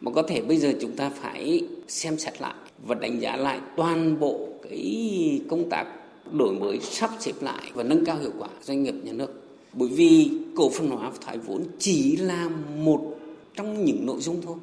Mà 0.00 0.10
có 0.10 0.22
thể 0.22 0.40
bây 0.40 0.56
giờ 0.56 0.72
chúng 0.80 0.96
ta 0.96 1.10
phải 1.10 1.62
xem 1.88 2.18
xét 2.18 2.40
lại 2.40 2.54
và 2.86 2.94
đánh 2.94 3.20
giá 3.20 3.36
lại 3.36 3.60
toàn 3.76 4.20
bộ 4.20 4.48
cái 4.62 5.40
công 5.50 5.70
tác 5.70 5.84
đổi 6.32 6.54
mới, 6.54 6.78
sắp 6.80 7.10
xếp 7.20 7.32
lại 7.40 7.70
và 7.74 7.82
nâng 7.82 8.04
cao 8.04 8.18
hiệu 8.18 8.32
quả 8.38 8.48
doanh 8.62 8.82
nghiệp 8.82 8.94
nhà 9.02 9.12
nước. 9.12 9.42
Bởi 9.72 9.88
vì 9.88 10.30
cổ 10.56 10.70
phần 10.70 10.88
hóa 10.90 11.10
và 11.10 11.16
thoái 11.20 11.38
vốn 11.38 11.62
chỉ 11.78 12.16
là 12.16 12.48
một 12.76 13.16
trong 13.54 13.84
những 13.84 14.06
nội 14.06 14.20
dung 14.20 14.40
thôi. 14.42 14.56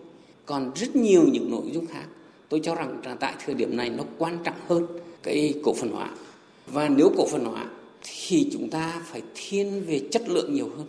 Còn 0.45 0.71
rất 0.75 0.95
nhiều 0.95 1.23
những 1.31 1.51
nội 1.51 1.71
dung 1.73 1.85
khác. 1.85 2.05
Tôi 2.49 2.59
cho 2.63 2.75
rằng 2.75 3.01
là 3.05 3.15
tại 3.15 3.33
thời 3.45 3.55
điểm 3.55 3.77
này 3.77 3.89
nó 3.89 4.03
quan 4.17 4.37
trọng 4.43 4.55
hơn 4.67 4.87
cái 5.23 5.53
cổ 5.63 5.73
phần 5.73 5.89
hóa. 5.91 6.09
Và 6.67 6.89
nếu 6.89 7.11
cổ 7.17 7.27
phần 7.31 7.45
hóa 7.45 7.65
thì 8.01 8.49
chúng 8.53 8.69
ta 8.69 9.01
phải 9.05 9.21
thiên 9.35 9.83
về 9.87 10.01
chất 10.11 10.29
lượng 10.29 10.53
nhiều 10.53 10.69
hơn 10.77 10.87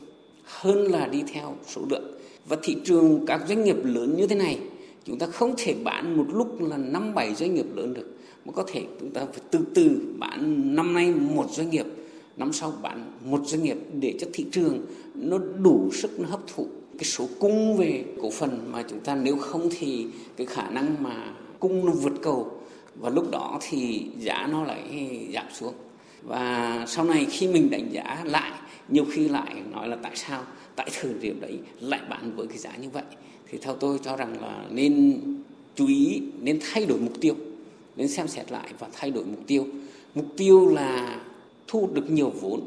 hơn 0.60 0.82
là 0.82 1.06
đi 1.06 1.22
theo 1.32 1.56
số 1.66 1.80
lượng. 1.90 2.12
Và 2.48 2.56
thị 2.62 2.76
trường 2.84 3.26
các 3.26 3.40
doanh 3.48 3.64
nghiệp 3.64 3.76
lớn 3.84 4.16
như 4.16 4.26
thế 4.26 4.36
này, 4.36 4.58
chúng 5.04 5.18
ta 5.18 5.26
không 5.26 5.54
thể 5.58 5.74
bán 5.84 6.16
một 6.16 6.24
lúc 6.28 6.60
là 6.60 6.76
năm, 6.76 7.14
bảy 7.14 7.34
doanh 7.34 7.54
nghiệp 7.54 7.66
lớn 7.74 7.94
được, 7.94 8.16
mà 8.44 8.52
có 8.52 8.64
thể 8.72 8.82
chúng 9.00 9.10
ta 9.10 9.20
phải 9.32 9.40
từ 9.50 9.58
từ 9.74 10.00
bán 10.18 10.62
năm 10.76 10.94
nay 10.94 11.12
một 11.12 11.46
doanh 11.50 11.70
nghiệp, 11.70 11.86
năm 12.36 12.52
sau 12.52 12.72
bán 12.82 13.12
một 13.24 13.40
doanh 13.46 13.62
nghiệp 13.62 13.76
để 14.00 14.14
cho 14.20 14.26
thị 14.32 14.46
trường 14.52 14.86
nó 15.14 15.38
đủ 15.38 15.90
sức 15.92 16.20
nó 16.20 16.28
hấp 16.28 16.40
thụ. 16.54 16.66
Cái 16.98 17.04
số 17.04 17.28
cung 17.38 17.76
về 17.76 18.04
cổ 18.22 18.30
phần 18.30 18.72
mà 18.72 18.84
chúng 18.90 19.00
ta 19.00 19.14
nếu 19.14 19.36
không 19.36 19.68
thì 19.78 20.06
cái 20.36 20.46
khả 20.46 20.70
năng 20.70 21.02
mà 21.02 21.34
cung 21.60 21.86
nó 21.86 21.92
vượt 21.92 22.12
cầu, 22.22 22.50
và 22.96 23.10
lúc 23.10 23.30
đó 23.30 23.58
thì 23.68 24.06
giá 24.18 24.48
nó 24.52 24.64
lại 24.64 24.82
giảm 25.34 25.46
xuống. 25.52 25.74
Và 26.22 26.84
sau 26.88 27.04
này 27.04 27.26
khi 27.30 27.48
mình 27.48 27.70
đánh 27.70 27.88
giá 27.92 28.22
lại 28.24 28.52
nhiều 28.88 29.04
khi 29.12 29.28
lại 29.28 29.62
nói 29.72 29.88
là 29.88 29.96
tại 29.96 30.12
sao, 30.14 30.44
tại 30.76 30.90
thời 31.00 31.14
điểm 31.14 31.40
đấy 31.40 31.58
lại 31.80 32.00
bán 32.10 32.36
với 32.36 32.46
cái 32.46 32.58
giá 32.58 32.76
như 32.76 32.88
vậy? 32.90 33.04
Thì 33.48 33.58
theo 33.58 33.76
tôi 33.76 33.98
cho 34.04 34.16
rằng 34.16 34.40
là 34.42 34.64
nên 34.70 35.20
chú 35.74 35.86
ý, 35.86 36.22
nên 36.40 36.58
thay 36.72 36.86
đổi 36.86 36.98
mục 36.98 37.12
tiêu, 37.20 37.34
nên 37.96 38.08
xem 38.08 38.28
xét 38.28 38.52
lại 38.52 38.72
và 38.78 38.88
thay 38.92 39.10
đổi 39.10 39.24
mục 39.24 39.40
tiêu. 39.46 39.66
Mục 40.14 40.26
tiêu 40.36 40.68
là 40.68 41.20
thu 41.66 41.80
hút 41.80 41.94
được 41.94 42.10
nhiều 42.10 42.32
vốn, 42.40 42.60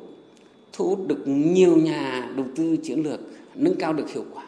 thu 0.74 0.89
hút 0.89 1.07
được 1.07 1.27
nhiều 1.27 1.77
nhà 1.77 2.31
đầu 2.36 2.45
tư 2.55 2.77
chiến 2.77 3.03
lược, 3.03 3.19
nâng 3.55 3.75
cao 3.75 3.93
được 3.93 4.10
hiệu 4.10 4.25
quả 4.34 4.45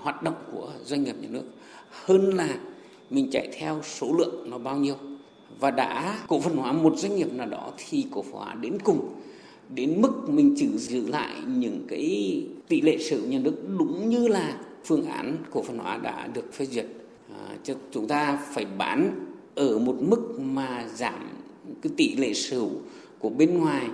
hoạt 0.00 0.22
động 0.22 0.36
của 0.52 0.72
doanh 0.84 1.04
nghiệp 1.04 1.16
nhà 1.20 1.28
nước. 1.30 1.44
Hơn 1.90 2.34
là 2.34 2.56
mình 3.10 3.28
chạy 3.32 3.48
theo 3.58 3.80
số 3.82 4.12
lượng 4.18 4.50
nó 4.50 4.58
bao 4.58 4.76
nhiêu. 4.76 4.94
Và 5.60 5.70
đã 5.70 6.18
cổ 6.28 6.40
phần 6.40 6.56
hóa 6.56 6.72
một 6.72 6.94
doanh 6.96 7.16
nghiệp 7.16 7.32
nào 7.32 7.46
đó 7.46 7.72
thì 7.76 8.06
cổ 8.10 8.22
phần 8.22 8.32
hóa 8.32 8.54
đến 8.54 8.78
cùng 8.84 9.14
đến 9.74 10.00
mức 10.00 10.28
mình 10.28 10.54
chỉ 10.56 10.68
giữ 10.68 11.08
lại 11.08 11.36
những 11.46 11.84
cái 11.88 12.42
tỷ 12.68 12.80
lệ 12.80 12.98
sở 12.98 13.16
hữu 13.16 13.26
nhà 13.26 13.38
nước 13.38 13.54
đúng 13.78 14.08
như 14.08 14.28
là 14.28 14.58
phương 14.84 15.04
án 15.04 15.36
cổ 15.50 15.62
phần 15.62 15.78
hóa 15.78 15.96
đã 15.96 16.28
được 16.34 16.52
phê 16.52 16.66
duyệt 16.66 16.86
à, 17.34 17.56
chứ 17.64 17.74
chúng 17.92 18.08
ta 18.08 18.38
phải 18.54 18.66
bán 18.78 19.26
ở 19.54 19.78
một 19.78 19.96
mức 20.00 20.40
mà 20.40 20.88
giảm 20.94 21.28
cái 21.82 21.92
tỷ 21.96 22.16
lệ 22.16 22.34
sở 22.34 22.56
hữu 22.56 22.70
của 23.18 23.30
bên 23.30 23.58
ngoài 23.58 23.86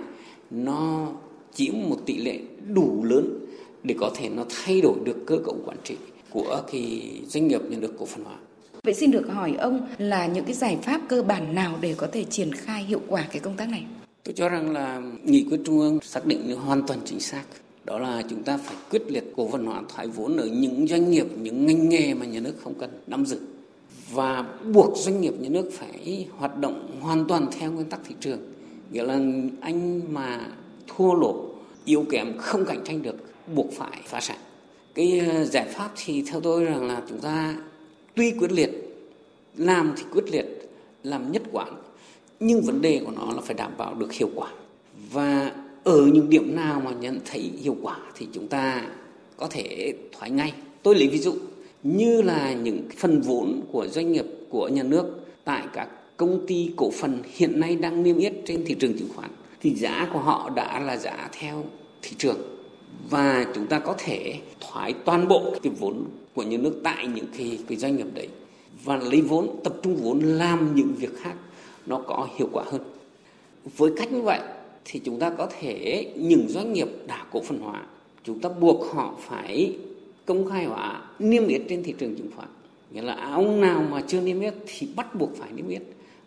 nó 0.51 1.07
chiếm 1.53 1.73
một 1.89 1.97
tỷ 2.05 2.17
lệ 2.17 2.39
đủ 2.67 3.03
lớn 3.03 3.39
để 3.83 3.95
có 3.99 4.11
thể 4.15 4.29
nó 4.29 4.45
thay 4.49 4.81
đổi 4.81 4.95
được 5.03 5.25
cơ 5.25 5.37
cấu 5.45 5.57
quản 5.65 5.77
trị 5.83 5.95
của 6.29 6.61
cái 6.71 7.11
doanh 7.27 7.47
nghiệp 7.47 7.61
nhà 7.69 7.77
nước 7.79 7.93
cổ 7.99 8.05
phần 8.05 8.23
hóa. 8.23 8.35
Vậy 8.83 8.93
xin 8.93 9.11
được 9.11 9.27
hỏi 9.29 9.55
ông 9.59 9.87
là 9.97 10.27
những 10.27 10.45
cái 10.45 10.53
giải 10.53 10.77
pháp 10.81 11.01
cơ 11.09 11.23
bản 11.23 11.55
nào 11.55 11.77
để 11.81 11.93
có 11.97 12.07
thể 12.11 12.23
triển 12.23 12.51
khai 12.51 12.83
hiệu 12.83 13.01
quả 13.07 13.27
cái 13.31 13.39
công 13.39 13.57
tác 13.57 13.69
này? 13.69 13.85
Tôi 14.29 14.33
cho 14.35 14.49
rằng 14.49 14.73
là 14.73 15.01
nghị 15.23 15.45
quyết 15.49 15.59
trung 15.65 15.79
ương 15.79 15.99
xác 16.01 16.25
định 16.25 16.55
hoàn 16.55 16.87
toàn 16.87 16.99
chính 17.05 17.19
xác. 17.19 17.43
Đó 17.85 17.99
là 17.99 18.23
chúng 18.29 18.43
ta 18.43 18.57
phải 18.57 18.75
quyết 18.91 19.01
liệt 19.07 19.23
cổ 19.35 19.49
phần 19.51 19.65
hóa 19.65 19.81
thoái 19.95 20.07
vốn 20.07 20.37
ở 20.37 20.45
những 20.45 20.87
doanh 20.87 21.11
nghiệp, 21.11 21.27
những 21.37 21.65
ngành 21.65 21.89
nghề 21.89 22.13
mà 22.13 22.25
nhà 22.25 22.39
nước 22.39 22.53
không 22.63 22.73
cần 22.79 22.89
nắm 23.07 23.25
giữ. 23.25 23.39
Và 24.11 24.45
buộc 24.73 24.97
doanh 24.97 25.21
nghiệp 25.21 25.33
nhà 25.39 25.49
nước 25.49 25.69
phải 25.73 26.27
hoạt 26.37 26.57
động 26.57 26.99
hoàn 27.01 27.25
toàn 27.25 27.47
theo 27.59 27.71
nguyên 27.71 27.89
tắc 27.89 27.99
thị 28.07 28.15
trường. 28.19 28.39
Nghĩa 28.91 29.03
là 29.03 29.19
anh 29.61 30.01
mà 30.13 30.47
thua 30.87 31.13
lỗ 31.13 31.45
yếu 31.85 32.05
kém 32.09 32.37
không 32.37 32.65
cạnh 32.65 32.83
tranh 32.85 33.01
được 33.01 33.15
buộc 33.55 33.71
phải 33.73 34.01
phá 34.05 34.19
sản. 34.19 34.37
Cái 34.95 35.19
ờ, 35.19 35.45
giải 35.45 35.67
pháp 35.69 35.91
thì 35.95 36.23
theo 36.31 36.41
tôi 36.41 36.63
rằng 36.63 36.87
là 36.87 37.01
chúng 37.09 37.19
ta 37.19 37.55
tuy 38.15 38.31
quyết 38.31 38.51
liệt 38.51 38.71
làm 39.57 39.93
thì 39.97 40.03
quyết 40.11 40.31
liệt 40.31 40.69
làm 41.03 41.31
nhất 41.31 41.43
quán 41.51 41.75
nhưng 42.39 42.61
vấn 42.61 42.81
đề 42.81 43.01
của 43.05 43.11
nó 43.11 43.33
là 43.33 43.41
phải 43.41 43.53
đảm 43.53 43.71
bảo 43.77 43.93
được 43.93 44.13
hiệu 44.13 44.29
quả. 44.35 44.49
Và 45.11 45.51
ở 45.83 46.05
những 46.05 46.29
điểm 46.29 46.55
nào 46.55 46.81
mà 46.85 46.91
nhận 46.91 47.19
thấy 47.25 47.51
hiệu 47.61 47.77
quả 47.81 47.97
thì 48.15 48.27
chúng 48.33 48.47
ta 48.47 48.87
có 49.37 49.47
thể 49.47 49.93
thoái 50.11 50.31
ngay. 50.31 50.53
Tôi 50.83 50.95
lấy 50.95 51.07
ví 51.07 51.17
dụ 51.17 51.33
như 51.83 52.21
là 52.21 52.53
những 52.53 52.81
phần 52.97 53.21
vốn 53.21 53.61
của 53.71 53.87
doanh 53.87 54.11
nghiệp 54.11 54.25
của 54.49 54.67
nhà 54.67 54.83
nước 54.83 55.05
tại 55.43 55.63
các 55.73 55.87
công 56.17 56.47
ty 56.47 56.71
cổ 56.75 56.91
phần 56.91 57.21
hiện 57.35 57.59
nay 57.59 57.75
đang 57.75 58.03
niêm 58.03 58.17
yết 58.17 58.33
trên 58.45 58.65
thị 58.65 58.75
trường 58.79 58.97
chứng 58.97 59.09
khoán 59.15 59.29
thì 59.61 59.75
giá 59.75 60.09
của 60.13 60.19
họ 60.19 60.49
đã 60.49 60.79
là 60.79 60.97
giá 60.97 61.29
theo 61.39 61.63
thị 62.01 62.15
trường. 62.17 62.37
Và 63.09 63.45
chúng 63.55 63.67
ta 63.67 63.79
có 63.79 63.95
thể 63.97 64.35
thoái 64.59 64.93
toàn 64.93 65.27
bộ 65.27 65.53
cái 65.63 65.73
vốn 65.79 66.05
của 66.33 66.43
nhà 66.43 66.57
nước 66.57 66.79
tại 66.83 67.07
những 67.07 67.25
cái, 67.37 67.59
cái 67.67 67.77
doanh 67.77 67.95
nghiệp 67.95 68.07
đấy 68.13 68.27
và 68.83 68.97
lấy 68.97 69.21
vốn 69.21 69.59
tập 69.63 69.73
trung 69.83 69.95
vốn 69.95 70.19
làm 70.19 70.75
những 70.75 70.93
việc 70.93 71.17
khác 71.21 71.33
nó 71.89 72.01
có 72.07 72.27
hiệu 72.37 72.49
quả 72.51 72.63
hơn. 72.71 72.81
Với 73.77 73.91
cách 73.97 74.11
như 74.11 74.21
vậy 74.21 74.39
thì 74.85 75.01
chúng 75.05 75.19
ta 75.19 75.29
có 75.29 75.47
thể, 75.59 76.05
những 76.15 76.47
doanh 76.49 76.73
nghiệp 76.73 76.87
đã 77.07 77.25
cổ 77.31 77.41
phần 77.41 77.59
hóa, 77.59 77.83
chúng 78.23 78.39
ta 78.39 78.49
buộc 78.49 78.93
họ 78.93 79.13
phải 79.19 79.77
công 80.25 80.49
khai 80.49 80.65
hóa, 80.65 81.01
niêm 81.19 81.47
yết 81.47 81.61
trên 81.69 81.83
thị 81.83 81.93
trường 81.97 82.15
chứng 82.15 82.31
khoán. 82.35 82.47
Nghĩa 82.91 83.01
là 83.01 83.31
ông 83.33 83.61
nào 83.61 83.83
mà 83.91 84.01
chưa 84.07 84.21
niêm 84.21 84.41
yết 84.41 84.53
thì 84.65 84.87
bắt 84.95 85.15
buộc 85.15 85.35
phải 85.35 85.51
niêm 85.51 85.67
yết, 85.67 85.81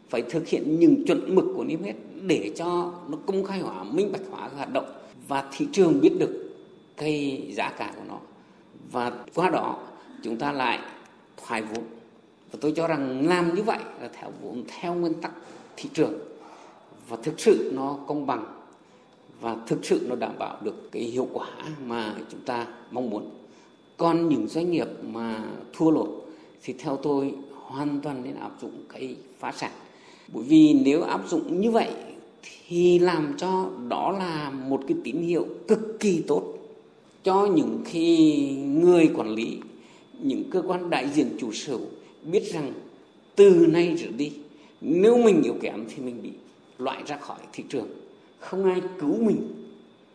phải 0.09 0.23
thực 0.23 0.49
hiện 0.49 0.81
những 0.81 1.07
chuẩn 1.07 1.35
mực 1.35 1.45
của 1.57 1.65
niêm 1.65 1.83
yết 1.83 1.97
để 2.23 2.53
cho 2.57 2.93
nó 3.09 3.19
công 3.27 3.45
khai 3.45 3.61
hóa, 3.61 3.85
minh 3.85 4.13
bạch 4.13 4.23
hóa 4.31 4.49
hoạt 4.57 4.73
động. 4.73 4.93
Và 5.29 5.45
thị 5.57 5.67
trường 5.73 6.01
biết 6.01 6.13
được 6.19 6.55
cái 6.97 7.43
giá 7.57 7.69
cả 7.79 7.93
của 7.97 8.03
nó. 8.09 8.19
Và 8.93 9.13
qua 9.35 9.51
đó 9.51 9.79
chúng 10.23 10.37
ta 10.37 10.53
lại 10.53 10.79
thoái 11.47 11.63
vốn 11.63 11.85
và 12.53 12.59
tôi 12.61 12.73
cho 12.77 12.87
rằng 12.87 13.29
làm 13.29 13.55
như 13.55 13.63
vậy 13.63 13.79
là 14.01 14.11
theo 14.13 14.31
theo 14.81 14.95
nguyên 14.95 15.15
tắc 15.15 15.33
thị 15.77 15.89
trường. 15.95 16.15
Và 17.09 17.17
thực 17.23 17.41
sự 17.41 17.73
nó 17.75 17.99
công 18.07 18.27
bằng 18.27 18.45
và 19.41 19.57
thực 19.67 19.85
sự 19.85 20.07
nó 20.09 20.17
đảm 20.17 20.33
bảo 20.39 20.59
được 20.63 20.93
cái 20.93 21.03
hiệu 21.03 21.29
quả 21.33 21.49
mà 21.87 22.15
chúng 22.31 22.41
ta 22.41 22.67
mong 22.91 23.11
muốn. 23.11 23.31
Còn 23.97 24.29
những 24.29 24.49
doanh 24.49 24.71
nghiệp 24.71 24.89
mà 25.03 25.45
thua 25.73 25.91
lỗ 25.91 26.07
thì 26.63 26.73
theo 26.73 26.97
tôi 26.97 27.35
hoàn 27.53 28.01
toàn 28.01 28.23
nên 28.25 28.35
áp 28.35 28.51
dụng 28.63 28.73
cái 28.89 29.17
phá 29.39 29.53
sản. 29.53 29.71
Bởi 30.35 30.45
vì 30.45 30.73
nếu 30.85 31.03
áp 31.03 31.29
dụng 31.29 31.61
như 31.61 31.71
vậy 31.71 31.89
thì 32.69 32.99
làm 32.99 33.35
cho 33.39 33.71
đó 33.89 34.17
là 34.19 34.51
một 34.51 34.81
cái 34.89 34.97
tín 35.05 35.17
hiệu 35.17 35.47
cực 35.69 36.01
kỳ 36.01 36.23
tốt 36.29 36.55
cho 37.25 37.47
những 37.47 37.81
khi 37.85 38.51
người 38.57 39.11
quản 39.17 39.29
lý, 39.35 39.59
những 40.23 40.43
cơ 40.51 40.63
quan 40.67 40.91
đại 40.91 41.09
diện 41.09 41.37
chủ 41.41 41.53
sở 41.53 41.79
biết 42.25 42.53
rằng 42.53 42.73
từ 43.37 43.67
nay 43.69 43.97
trở 43.99 44.07
đi 44.17 44.33
nếu 44.81 45.19
mình 45.19 45.43
yếu 45.43 45.55
kém 45.61 45.85
thì 45.89 46.03
mình 46.03 46.23
bị 46.23 46.31
loại 46.79 47.03
ra 47.07 47.17
khỏi 47.17 47.39
thị 47.53 47.65
trường. 47.69 47.89
Không 48.39 48.65
ai 48.65 48.83
cứu 49.01 49.17
mình. 49.23 49.49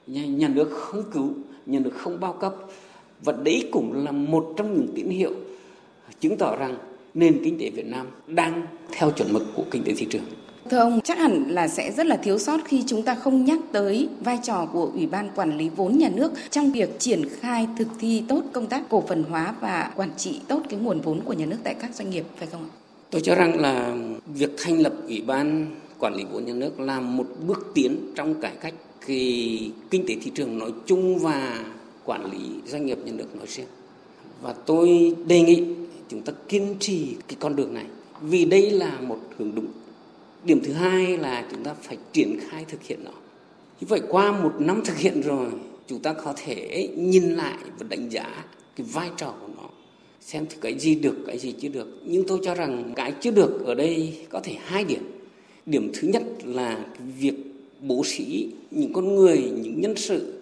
Nhà, 0.07 0.25
nhà 0.25 0.47
nước 0.47 0.69
không 0.71 1.03
cứu 1.13 1.33
nhà 1.65 1.79
nước 1.79 1.93
không 1.97 2.19
bao 2.19 2.33
cấp. 2.33 2.55
Và 3.23 3.33
đấy 3.43 3.69
cũng 3.71 4.05
là 4.05 4.11
một 4.11 4.53
trong 4.57 4.73
những 4.73 4.87
tín 4.95 5.09
hiệu 5.09 5.33
chứng 6.19 6.37
tỏ 6.37 6.55
rằng 6.55 6.77
nền 7.13 7.41
kinh 7.43 7.59
tế 7.59 7.69
Việt 7.69 7.85
Nam 7.85 8.07
đang 8.27 8.65
theo 8.91 9.11
chuẩn 9.11 9.33
mực 9.33 9.43
của 9.55 9.63
kinh 9.71 9.83
tế 9.83 9.93
thị 9.97 10.07
trường. 10.09 10.23
Thưa 10.69 10.77
ông, 10.77 11.01
chắc 11.03 11.17
hẳn 11.17 11.43
là 11.49 11.67
sẽ 11.67 11.91
rất 11.91 12.05
là 12.05 12.17
thiếu 12.17 12.37
sót 12.39 12.57
khi 12.65 12.83
chúng 12.87 13.03
ta 13.03 13.15
không 13.15 13.45
nhắc 13.45 13.59
tới 13.71 14.09
vai 14.19 14.39
trò 14.43 14.67
của 14.73 14.91
Ủy 14.93 15.07
ban 15.07 15.29
Quản 15.35 15.57
lý 15.57 15.69
vốn 15.69 15.97
nhà 15.97 16.09
nước 16.09 16.31
trong 16.49 16.71
việc 16.71 16.99
triển 16.99 17.29
khai 17.39 17.67
thực 17.77 17.87
thi 17.99 18.23
tốt 18.27 18.43
công 18.53 18.67
tác 18.67 18.89
cổ 18.89 19.03
phần 19.07 19.23
hóa 19.23 19.55
và 19.61 19.91
quản 19.95 20.09
trị 20.17 20.39
tốt 20.47 20.61
cái 20.69 20.79
nguồn 20.79 21.01
vốn 21.01 21.21
của 21.25 21.33
nhà 21.33 21.45
nước 21.45 21.57
tại 21.63 21.75
các 21.79 21.95
doanh 21.95 22.09
nghiệp, 22.09 22.25
phải 22.37 22.47
không 22.51 22.61
ạ? 22.61 22.73
Tôi 23.09 23.21
cho 23.21 23.35
rằng 23.35 23.59
là 23.59 23.95
việc 24.33 24.49
thành 24.57 24.81
lập 24.81 24.93
Ủy 25.07 25.21
ban 25.21 25.75
Quản 25.99 26.15
lý 26.15 26.23
vốn 26.31 26.45
nhà 26.45 26.53
nước 26.53 26.79
là 26.79 26.99
một 26.99 27.27
bước 27.47 27.71
tiến 27.73 27.97
trong 28.15 28.41
cải 28.41 28.53
cách 28.61 28.73
cái 29.07 29.71
kinh 29.89 30.05
tế 30.07 30.15
thị 30.21 30.31
trường 30.35 30.59
nói 30.59 30.71
chung 30.85 31.19
và 31.19 31.59
quản 32.05 32.31
lý 32.31 32.39
doanh 32.65 32.85
nghiệp 32.85 32.97
nhà 33.05 33.11
nước 33.11 33.35
nói 33.35 33.45
riêng. 33.47 33.67
Và 34.41 34.53
tôi 34.53 35.15
đề 35.27 35.41
nghị 35.41 35.63
chúng 36.09 36.21
ta 36.21 36.33
kiên 36.49 36.75
trì 36.79 37.15
cái 37.27 37.37
con 37.39 37.55
đường 37.55 37.73
này 37.73 37.85
vì 38.21 38.45
đây 38.45 38.71
là 38.71 38.91
một 39.01 39.19
hướng 39.37 39.55
đúng. 39.55 39.67
Điểm 40.47 40.61
thứ 40.63 40.73
hai 40.73 41.17
là 41.17 41.47
chúng 41.51 41.63
ta 41.63 41.73
phải 41.73 41.97
triển 42.13 42.39
khai 42.49 42.65
thực 42.67 42.83
hiện 42.83 42.99
nó. 43.03 43.11
Như 43.81 43.87
vậy 43.87 44.01
qua 44.09 44.41
một 44.41 44.53
năm 44.59 44.81
thực 44.85 44.97
hiện 44.97 45.21
rồi, 45.21 45.47
chúng 45.87 45.99
ta 45.99 46.13
có 46.13 46.33
thể 46.37 46.89
nhìn 46.97 47.23
lại 47.23 47.57
và 47.79 47.85
đánh 47.89 48.09
giá 48.09 48.45
cái 48.75 48.87
vai 48.91 49.09
trò 49.17 49.33
của 49.41 49.47
nó, 49.57 49.69
xem 50.21 50.45
thì 50.49 50.57
cái 50.61 50.79
gì 50.79 50.95
được, 50.95 51.15
cái 51.27 51.37
gì 51.37 51.53
chưa 51.59 51.67
được. 51.67 51.87
Nhưng 52.05 52.27
tôi 52.27 52.39
cho 52.43 52.55
rằng 52.55 52.93
cái 52.95 53.13
chưa 53.21 53.31
được 53.31 53.65
ở 53.65 53.75
đây 53.75 54.17
có 54.29 54.39
thể 54.39 54.55
hai 54.65 54.83
điểm. 54.83 55.11
Điểm 55.65 55.91
thứ 55.93 56.07
nhất 56.07 56.23
là 56.45 56.85
việc 57.19 57.35
bố 57.81 58.03
sĩ 58.05 58.49
những 58.71 58.93
con 58.93 59.15
người, 59.15 59.37
những 59.37 59.81
nhân 59.81 59.95
sự 59.95 60.41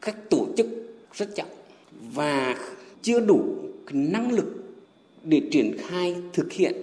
cách 0.00 0.30
tổ 0.30 0.46
chức 0.56 0.66
rất 1.14 1.34
chậm 1.34 1.46
và 2.14 2.56
chưa 3.02 3.20
đủ 3.20 3.44
năng 3.92 4.32
lực 4.32 4.64
để 5.24 5.42
triển 5.50 5.76
khai 5.78 6.16
thực 6.32 6.52
hiện 6.52 6.74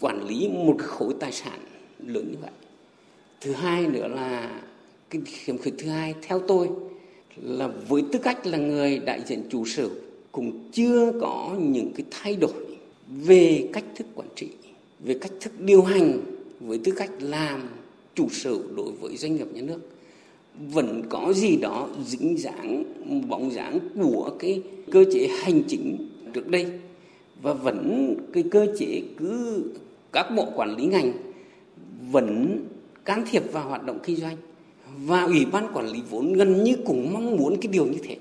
quản 0.00 0.28
lý 0.28 0.48
một 0.48 0.76
khối 0.78 1.14
tài 1.20 1.32
sản 1.32 1.58
lớn 2.06 2.28
như 2.30 2.36
vậy. 2.40 2.50
Thứ 3.40 3.52
hai 3.52 3.86
nữa 3.86 4.08
là 4.08 4.62
cái 5.10 5.22
khiếm 5.24 5.58
khuyết 5.58 5.72
thứ 5.78 5.88
hai, 5.88 6.14
theo 6.22 6.38
tôi, 6.38 6.68
là 7.42 7.68
với 7.88 8.02
tư 8.12 8.18
cách 8.22 8.46
là 8.46 8.58
người 8.58 8.98
đại 8.98 9.20
diện 9.26 9.42
chủ 9.50 9.64
sở 9.64 9.88
cũng 10.32 10.70
chưa 10.72 11.12
có 11.20 11.56
những 11.60 11.92
cái 11.96 12.06
thay 12.10 12.36
đổi 12.36 12.76
về 13.08 13.68
cách 13.72 13.84
thức 13.94 14.06
quản 14.14 14.28
trị, 14.36 14.48
về 15.00 15.18
cách 15.20 15.32
thức 15.40 15.52
điều 15.60 15.82
hành, 15.82 16.20
với 16.60 16.80
tư 16.84 16.92
cách 16.96 17.10
làm 17.20 17.68
chủ 18.14 18.28
sở 18.30 18.58
đối 18.76 18.92
với 18.92 19.16
doanh 19.16 19.36
nghiệp 19.36 19.46
nhà 19.54 19.62
nước, 19.62 19.80
vẫn 20.72 21.02
có 21.08 21.32
gì 21.32 21.56
đó 21.56 21.88
dính 22.06 22.38
dáng, 22.38 22.84
bóng 23.28 23.50
dáng 23.50 23.78
của 24.02 24.30
cái 24.38 24.62
cơ 24.90 25.04
chế 25.14 25.28
hành 25.28 25.62
chính 25.68 26.08
trước 26.32 26.48
đây. 26.48 26.66
Và 27.42 27.52
vẫn 27.52 28.14
cái 28.32 28.44
cơ 28.50 28.66
chế 28.78 29.02
cứ 29.16 29.62
các 30.12 30.30
bộ 30.36 30.46
quản 30.54 30.76
lý 30.76 30.84
ngành 30.84 31.12
vẫn 32.12 32.58
can 33.04 33.24
thiệp 33.30 33.52
vào 33.52 33.68
hoạt 33.68 33.84
động 33.84 33.98
kinh 34.04 34.16
doanh. 34.16 34.36
Và 34.96 35.22
ủy 35.22 35.46
ban 35.52 35.72
quản 35.74 35.88
lý 35.88 35.98
vốn 36.10 36.32
gần 36.32 36.64
như 36.64 36.76
cũng 36.84 37.12
mong 37.12 37.36
muốn 37.36 37.56
cái 37.60 37.72
điều 37.72 37.86
như 37.86 37.98
thế. 38.02 38.16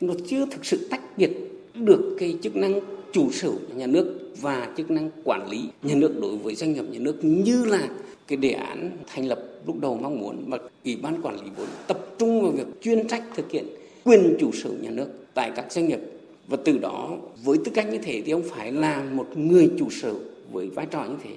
Nó 0.00 0.14
chưa 0.26 0.46
thực 0.46 0.64
sự 0.64 0.88
tách 0.90 1.18
biệt 1.18 1.30
được 1.74 2.16
cái 2.18 2.36
chức 2.42 2.56
năng 2.56 2.80
chủ 3.12 3.30
sở 3.30 3.52
nhà 3.76 3.86
nước 3.86 4.18
và 4.40 4.68
chức 4.76 4.90
năng 4.90 5.10
quản 5.24 5.50
lý 5.50 5.64
nhà 5.82 5.94
nước 5.94 6.20
đối 6.20 6.36
với 6.36 6.54
doanh 6.54 6.72
nghiệp 6.72 6.84
nhà 6.90 6.98
nước 6.98 7.24
như 7.24 7.64
là 7.64 7.88
cái 8.26 8.36
đề 8.36 8.50
án 8.50 8.90
thành 9.06 9.26
lập 9.26 9.44
lúc 9.66 9.80
đầu 9.80 9.98
mong 10.02 10.20
muốn. 10.20 10.44
Mà 10.46 10.58
ủy 10.84 10.96
ban 10.96 11.22
quản 11.22 11.34
lý 11.34 11.50
vốn 11.56 11.66
tập 11.86 12.06
trung 12.18 12.42
vào 12.42 12.50
việc 12.50 12.66
chuyên 12.82 13.08
trách 13.08 13.22
thực 13.34 13.50
hiện 13.50 13.66
quyền 14.04 14.36
chủ 14.40 14.52
sở 14.52 14.70
nhà 14.70 14.90
nước 14.90 15.08
tại 15.34 15.52
các 15.56 15.72
doanh 15.72 15.88
nghiệp. 15.88 16.00
Và 16.48 16.56
từ 16.64 16.78
đó, 16.78 17.16
với 17.44 17.58
tư 17.64 17.72
cách 17.74 17.92
như 17.92 17.98
thế 17.98 18.22
thì 18.26 18.32
ông 18.32 18.42
phải 18.42 18.72
là 18.72 19.04
một 19.12 19.26
người 19.36 19.70
chủ 19.78 19.90
sở 19.90 20.14
với 20.52 20.68
vai 20.68 20.86
trò 20.86 21.04
như 21.04 21.16
thế 21.24 21.30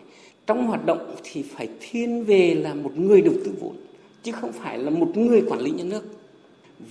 trong 0.47 0.67
hoạt 0.67 0.85
động 0.85 1.15
thì 1.23 1.43
phải 1.43 1.69
thiên 1.79 2.23
về 2.23 2.55
là 2.55 2.73
một 2.73 2.91
người 2.97 3.21
đầu 3.21 3.33
tư 3.45 3.51
vốn, 3.59 3.75
chứ 4.23 4.31
không 4.31 4.51
phải 4.51 4.77
là 4.77 4.89
một 4.89 5.17
người 5.17 5.41
quản 5.49 5.59
lý 5.59 5.71
nhà 5.71 5.83
nước. 5.83 6.03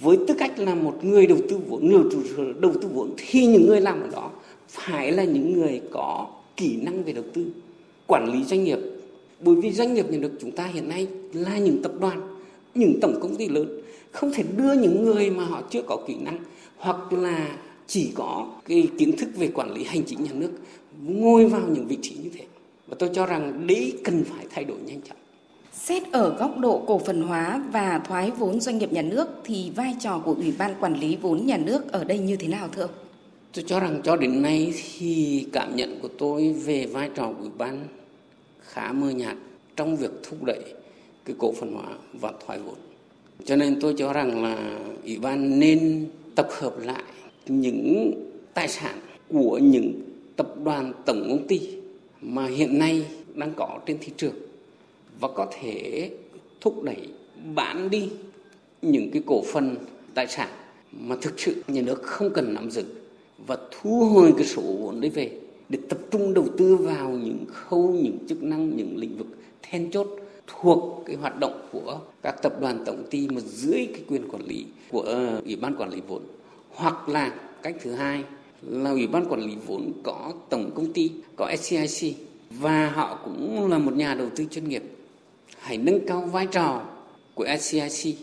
Với 0.01 0.19
tư 0.29 0.35
cách 0.39 0.59
là 0.59 0.75
một 0.75 1.05
người 1.05 1.27
đầu 1.27 1.39
tư 1.49 1.59
vốn, 1.69 1.89
người 1.89 2.03
chủ 2.13 2.23
đầu 2.61 2.73
tư 2.83 2.89
vốn, 2.95 3.11
thì 3.17 3.47
những 3.47 3.67
người 3.67 3.81
làm 3.81 4.01
ở 4.03 4.09
đó 4.13 4.31
phải 4.69 5.13
là 5.13 5.25
những 5.25 5.53
người 5.53 5.81
có 5.91 6.27
kỹ 6.57 6.77
năng 6.83 7.05
về 7.05 7.13
đầu 7.13 7.25
tư, 7.33 7.47
quản 8.07 8.33
lý 8.33 8.45
doanh 8.45 8.65
nghiệp. 8.65 8.79
Bởi 9.41 9.55
vì 9.55 9.71
doanh 9.71 9.95
nghiệp 9.95 10.11
nhà 10.11 10.19
nước 10.19 10.33
chúng 10.41 10.51
ta 10.51 10.67
hiện 10.67 10.89
nay 10.89 11.07
là 11.33 11.59
những 11.59 11.83
tập 11.83 11.93
đoàn, 12.01 12.21
những 12.75 12.99
tổng 13.01 13.19
công 13.21 13.37
ty 13.37 13.49
lớn, 13.49 13.81
không 14.13 14.33
thể 14.33 14.45
đưa 14.57 14.73
những 14.73 15.05
người 15.05 15.31
mà 15.31 15.45
họ 15.45 15.63
chưa 15.71 15.83
có 15.83 15.97
kỹ 16.07 16.15
năng 16.25 16.39
hoặc 16.77 17.13
là 17.13 17.59
chỉ 17.87 18.11
có 18.15 18.47
cái 18.69 18.89
kiến 18.99 19.17
thức 19.17 19.29
về 19.37 19.49
quản 19.49 19.73
lý 19.75 19.85
hành 19.85 20.03
chính 20.07 20.25
nhà 20.25 20.33
nước 20.35 20.51
ngồi 21.07 21.47
vào 21.47 21.63
những 21.69 21.87
vị 21.87 21.99
trí 22.03 22.15
như 22.23 22.31
thế 22.39 22.45
và 22.95 22.99
tôi 22.99 23.11
cho 23.13 23.27
rằng 23.27 23.67
đấy 23.67 23.95
cần 24.05 24.25
phải 24.25 24.47
thay 24.51 24.65
đổi 24.65 24.79
nhanh 24.87 25.01
chóng 25.09 25.17
Xét 25.73 26.03
ở 26.13 26.37
góc 26.39 26.59
độ 26.59 26.83
cổ 26.87 26.99
phần 26.99 27.23
hóa 27.23 27.63
và 27.73 28.01
thoái 28.09 28.31
vốn 28.31 28.61
doanh 28.61 28.79
nghiệp 28.79 28.93
nhà 28.93 29.03
nước 29.03 29.29
thì 29.45 29.71
vai 29.77 29.95
trò 30.01 30.19
của 30.25 30.35
Ủy 30.35 30.55
ban 30.59 30.75
Quản 30.81 31.01
lý 31.01 31.17
vốn 31.17 31.47
nhà 31.47 31.57
nước 31.57 31.93
ở 31.93 32.05
đây 32.05 32.19
như 32.19 32.37
thế 32.37 32.49
nào 32.49 32.69
thưa 32.73 32.83
ông? 32.83 32.91
Tôi 33.53 33.65
cho 33.67 33.81
rằng 33.81 34.01
cho 34.05 34.17
đến 34.17 34.43
nay 34.43 34.73
thì 34.99 35.47
cảm 35.53 35.77
nhận 35.77 35.99
của 36.03 36.09
tôi 36.19 36.53
về 36.53 36.87
vai 36.87 37.11
trò 37.15 37.27
của 37.27 37.41
Ủy 37.41 37.51
ban 37.59 37.89
khá 38.61 38.93
mơ 38.93 39.11
nhạt 39.11 39.37
trong 39.77 39.97
việc 39.97 40.11
thúc 40.23 40.45
đẩy 40.45 40.65
cái 41.25 41.37
cổ 41.39 41.53
phần 41.53 41.73
hóa 41.73 41.89
và 42.21 42.33
thoái 42.47 42.59
vốn. 42.59 42.77
Cho 43.45 43.57
nên 43.57 43.81
tôi 43.81 43.95
cho 43.99 44.13
rằng 44.13 44.43
là 44.43 44.79
Ủy 45.05 45.19
ban 45.19 45.59
nên 45.59 46.07
tập 46.35 46.49
hợp 46.51 46.75
lại 46.79 47.03
những 47.47 48.13
tài 48.55 48.69
sản 48.69 48.99
của 49.29 49.59
những 49.59 49.93
tập 50.37 50.49
đoàn 50.65 50.93
tổng 51.07 51.27
công 51.29 51.47
ty 51.49 51.84
mà 52.25 52.47
hiện 52.47 52.79
nay 52.79 53.07
đang 53.35 53.53
có 53.57 53.79
trên 53.87 53.99
thị 54.01 54.13
trường 54.17 54.35
và 55.21 55.29
có 55.29 55.47
thể 55.61 56.11
thúc 56.61 56.83
đẩy 56.83 57.09
bán 57.55 57.91
đi 57.91 58.11
những 58.83 59.11
cái 59.11 59.23
cổ 59.27 59.43
phần 59.53 59.77
tài 60.15 60.27
sản 60.27 60.49
mà 60.93 61.17
thực 61.21 61.41
sự 61.41 61.63
nhà 61.69 61.83
nước 61.83 62.03
không 62.03 62.31
cần 62.35 62.55
nắm 62.55 62.71
giữ 62.71 62.85
và 63.47 63.57
thu 63.71 64.05
hồi 64.05 64.35
cái 64.37 64.47
số 64.47 64.63
vốn 64.63 65.01
đấy 65.01 65.11
về 65.11 65.31
để 65.69 65.79
tập 65.89 65.99
trung 66.11 66.35
đầu 66.35 66.47
tư 66.59 66.77
vào 66.77 67.11
những 67.11 67.45
khâu, 67.53 67.91
những 68.03 68.19
chức 68.29 68.43
năng, 68.43 68.77
những 68.77 68.97
lĩnh 68.97 69.19
vực 69.19 69.27
then 69.63 69.91
chốt 69.91 70.07
thuộc 70.47 71.03
cái 71.07 71.17
hoạt 71.17 71.41
động 71.41 71.69
của 71.73 72.01
các 72.23 72.43
tập 72.43 72.61
đoàn 72.61 72.83
tổng 72.87 73.05
ty 73.11 73.29
mà 73.29 73.41
dưới 73.41 73.89
cái 73.93 74.03
quyền 74.09 74.29
quản 74.29 74.43
lý 74.43 74.65
của 74.91 75.01
ờ, 75.01 75.41
ủy 75.45 75.57
ban 75.57 75.77
quản 75.77 75.91
lý 75.91 76.01
vốn 76.09 76.23
hoặc 76.71 77.09
là 77.09 77.35
cách 77.63 77.77
thứ 77.83 77.93
hai 77.93 78.25
là 78.69 78.91
ủy 78.91 79.07
ban 79.07 79.29
quản 79.29 79.41
lý 79.41 79.55
vốn 79.67 79.93
có 80.03 80.33
tổng 80.51 80.71
công 80.75 80.93
ty, 80.93 81.11
có 81.37 81.51
SCIC 81.57 82.15
và 82.51 82.91
họ 82.91 83.21
cũng 83.25 83.71
là 83.71 83.79
một 83.79 83.97
nhà 83.97 84.15
đầu 84.15 84.29
tư 84.37 84.45
chuyên 84.51 84.69
nghiệp. 84.69 84.83
Hãy 85.59 85.79
nâng 85.79 86.07
cao 86.07 86.21
vai 86.21 86.47
trò 86.47 86.83
của 87.35 87.47
SCIC 87.61 88.17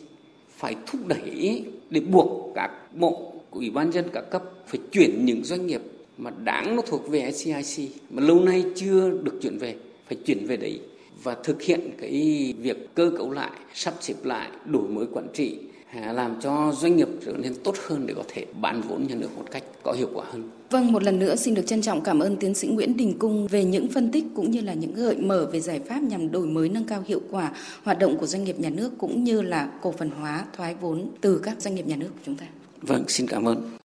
phải 0.57 0.75
thúc 0.87 1.01
đẩy 1.07 1.65
để 1.89 2.01
buộc 2.01 2.51
các 2.55 2.71
bộ 2.95 3.33
của 3.49 3.59
ủy 3.59 3.69
ban 3.69 3.91
dân 3.91 4.05
các 4.13 4.21
cấp 4.31 4.43
phải 4.67 4.79
chuyển 4.91 5.25
những 5.25 5.43
doanh 5.43 5.67
nghiệp 5.67 5.81
mà 6.17 6.31
đáng 6.43 6.75
nó 6.75 6.81
thuộc 6.81 7.07
về 7.07 7.31
SCIC 7.31 7.91
mà 8.09 8.23
lâu 8.23 8.39
nay 8.39 8.65
chưa 8.75 9.09
được 9.23 9.39
chuyển 9.41 9.57
về, 9.57 9.75
phải 10.07 10.17
chuyển 10.25 10.45
về 10.45 10.57
đấy 10.57 10.79
và 11.23 11.35
thực 11.43 11.61
hiện 11.61 11.91
cái 12.01 12.53
việc 12.59 12.95
cơ 12.95 13.11
cấu 13.17 13.31
lại, 13.31 13.51
sắp 13.73 13.93
xếp 13.99 14.15
lại 14.23 14.49
đổi 14.65 14.87
mới 14.87 15.05
quản 15.13 15.27
trị 15.33 15.57
làm 15.93 16.41
cho 16.41 16.73
doanh 16.77 16.95
nghiệp 16.95 17.07
trở 17.25 17.31
nên 17.31 17.55
tốt 17.63 17.75
hơn 17.87 18.07
để 18.07 18.13
có 18.13 18.23
thể 18.33 18.45
bán 18.61 18.81
vốn 18.81 19.07
nhà 19.07 19.15
nước 19.15 19.37
một 19.37 19.45
cách 19.51 19.63
có 19.83 19.91
hiệu 19.91 20.09
quả 20.13 20.25
hơn. 20.31 20.49
Vâng, 20.69 20.91
một 20.91 21.03
lần 21.03 21.19
nữa 21.19 21.35
xin 21.35 21.53
được 21.53 21.63
trân 21.67 21.81
trọng 21.81 22.01
cảm 22.01 22.19
ơn 22.19 22.37
tiến 22.37 22.55
sĩ 22.55 22.67
Nguyễn 22.67 22.97
Đình 22.97 23.19
Cung 23.19 23.47
về 23.47 23.63
những 23.63 23.87
phân 23.93 24.11
tích 24.11 24.25
cũng 24.35 24.51
như 24.51 24.61
là 24.61 24.73
những 24.73 24.93
gợi 24.93 25.15
mở 25.15 25.49
về 25.53 25.59
giải 25.59 25.81
pháp 25.89 26.03
nhằm 26.03 26.31
đổi 26.31 26.47
mới 26.47 26.69
nâng 26.69 26.87
cao 26.87 27.03
hiệu 27.07 27.21
quả 27.31 27.51
hoạt 27.83 27.99
động 27.99 28.17
của 28.17 28.25
doanh 28.25 28.43
nghiệp 28.43 28.59
nhà 28.59 28.69
nước 28.69 28.91
cũng 28.97 29.23
như 29.23 29.41
là 29.41 29.69
cổ 29.81 29.93
phần 29.97 30.09
hóa 30.09 30.45
thoái 30.57 30.75
vốn 30.75 31.09
từ 31.21 31.39
các 31.43 31.61
doanh 31.61 31.75
nghiệp 31.75 31.87
nhà 31.87 31.95
nước 31.95 32.09
của 32.09 32.21
chúng 32.25 32.35
ta. 32.35 32.45
Vâng, 32.81 33.03
xin 33.07 33.27
cảm 33.27 33.47
ơn. 33.47 33.77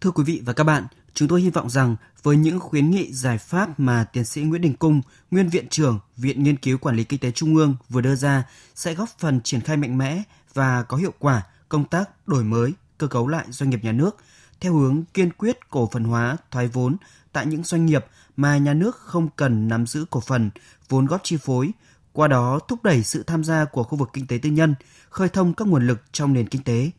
Thưa 0.00 0.10
quý 0.10 0.24
vị 0.26 0.42
và 0.44 0.52
các 0.52 0.64
bạn, 0.64 0.84
chúng 1.14 1.28
tôi 1.28 1.40
hy 1.40 1.50
vọng 1.50 1.70
rằng 1.70 1.96
với 2.22 2.36
những 2.36 2.60
khuyến 2.60 2.90
nghị 2.90 3.12
giải 3.12 3.38
pháp 3.38 3.80
mà 3.80 4.04
tiến 4.12 4.24
sĩ 4.24 4.42
Nguyễn 4.42 4.62
Đình 4.62 4.74
Cung, 4.74 5.02
nguyên 5.30 5.48
viện 5.48 5.68
trưởng 5.68 5.98
Viện 6.16 6.42
Nghiên 6.42 6.56
cứu 6.56 6.78
Quản 6.78 6.96
lý 6.96 7.04
Kinh 7.04 7.20
tế 7.20 7.30
Trung 7.30 7.56
ương 7.56 7.76
vừa 7.88 8.00
đưa 8.00 8.14
ra 8.14 8.44
sẽ 8.74 8.94
góp 8.94 9.08
phần 9.18 9.40
triển 9.44 9.60
khai 9.60 9.76
mạnh 9.76 9.98
mẽ 9.98 10.22
và 10.54 10.82
có 10.82 10.96
hiệu 10.96 11.12
quả 11.18 11.42
công 11.68 11.84
tác 11.84 12.28
đổi 12.28 12.44
mới, 12.44 12.72
cơ 12.98 13.06
cấu 13.06 13.28
lại 13.28 13.44
doanh 13.48 13.70
nghiệp 13.70 13.84
nhà 13.84 13.92
nước 13.92 14.16
theo 14.60 14.74
hướng 14.74 15.04
kiên 15.14 15.32
quyết 15.32 15.70
cổ 15.70 15.88
phần 15.92 16.04
hóa, 16.04 16.36
thoái 16.50 16.68
vốn 16.68 16.96
tại 17.32 17.46
những 17.46 17.64
doanh 17.64 17.86
nghiệp 17.86 18.06
mà 18.36 18.58
nhà 18.58 18.74
nước 18.74 18.96
không 18.96 19.28
cần 19.36 19.68
nắm 19.68 19.86
giữ 19.86 20.04
cổ 20.10 20.20
phần, 20.20 20.50
vốn 20.88 21.06
góp 21.06 21.20
chi 21.24 21.36
phối, 21.36 21.70
qua 22.12 22.28
đó 22.28 22.58
thúc 22.68 22.82
đẩy 22.84 23.02
sự 23.02 23.22
tham 23.22 23.44
gia 23.44 23.64
của 23.64 23.82
khu 23.82 23.98
vực 23.98 24.10
kinh 24.12 24.26
tế 24.26 24.38
tư 24.42 24.50
nhân, 24.50 24.74
khơi 25.10 25.28
thông 25.28 25.54
các 25.54 25.68
nguồn 25.68 25.86
lực 25.86 26.00
trong 26.12 26.32
nền 26.32 26.48
kinh 26.48 26.62
tế. 26.62 26.90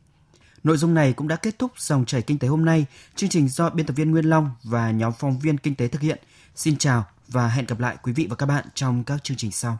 Nội 0.64 0.78
dung 0.78 0.94
này 0.94 1.14
cũng 1.14 1.28
đã 1.28 1.36
kết 1.36 1.60
thúc 1.60 1.72
dòng 1.78 2.06
chảy 2.06 2.22
kinh 2.22 2.40
tế 2.40 2.48
hôm 2.48 2.66
nay. 2.66 2.86
Chương 3.16 3.30
trình 3.30 3.50
do 3.50 3.70
biên 3.70 3.86
tập 3.86 3.94
viên 3.94 4.12
Nguyên 4.12 4.26
Long 4.26 4.52
và 4.64 4.92
nhóm 4.92 5.14
phóng 5.20 5.40
viên 5.40 5.58
kinh 5.58 5.76
tế 5.76 5.88
thực 5.88 6.02
hiện. 6.02 6.20
Xin 6.56 6.78
chào 6.78 7.06
và 7.28 7.48
hẹn 7.48 7.66
gặp 7.66 7.80
lại 7.80 7.98
quý 8.04 8.14
vị 8.14 8.28
và 8.30 8.36
các 8.36 8.46
bạn 8.46 8.66
trong 8.74 9.04
các 9.04 9.24
chương 9.24 9.38
trình 9.38 9.52
sau. 9.52 9.78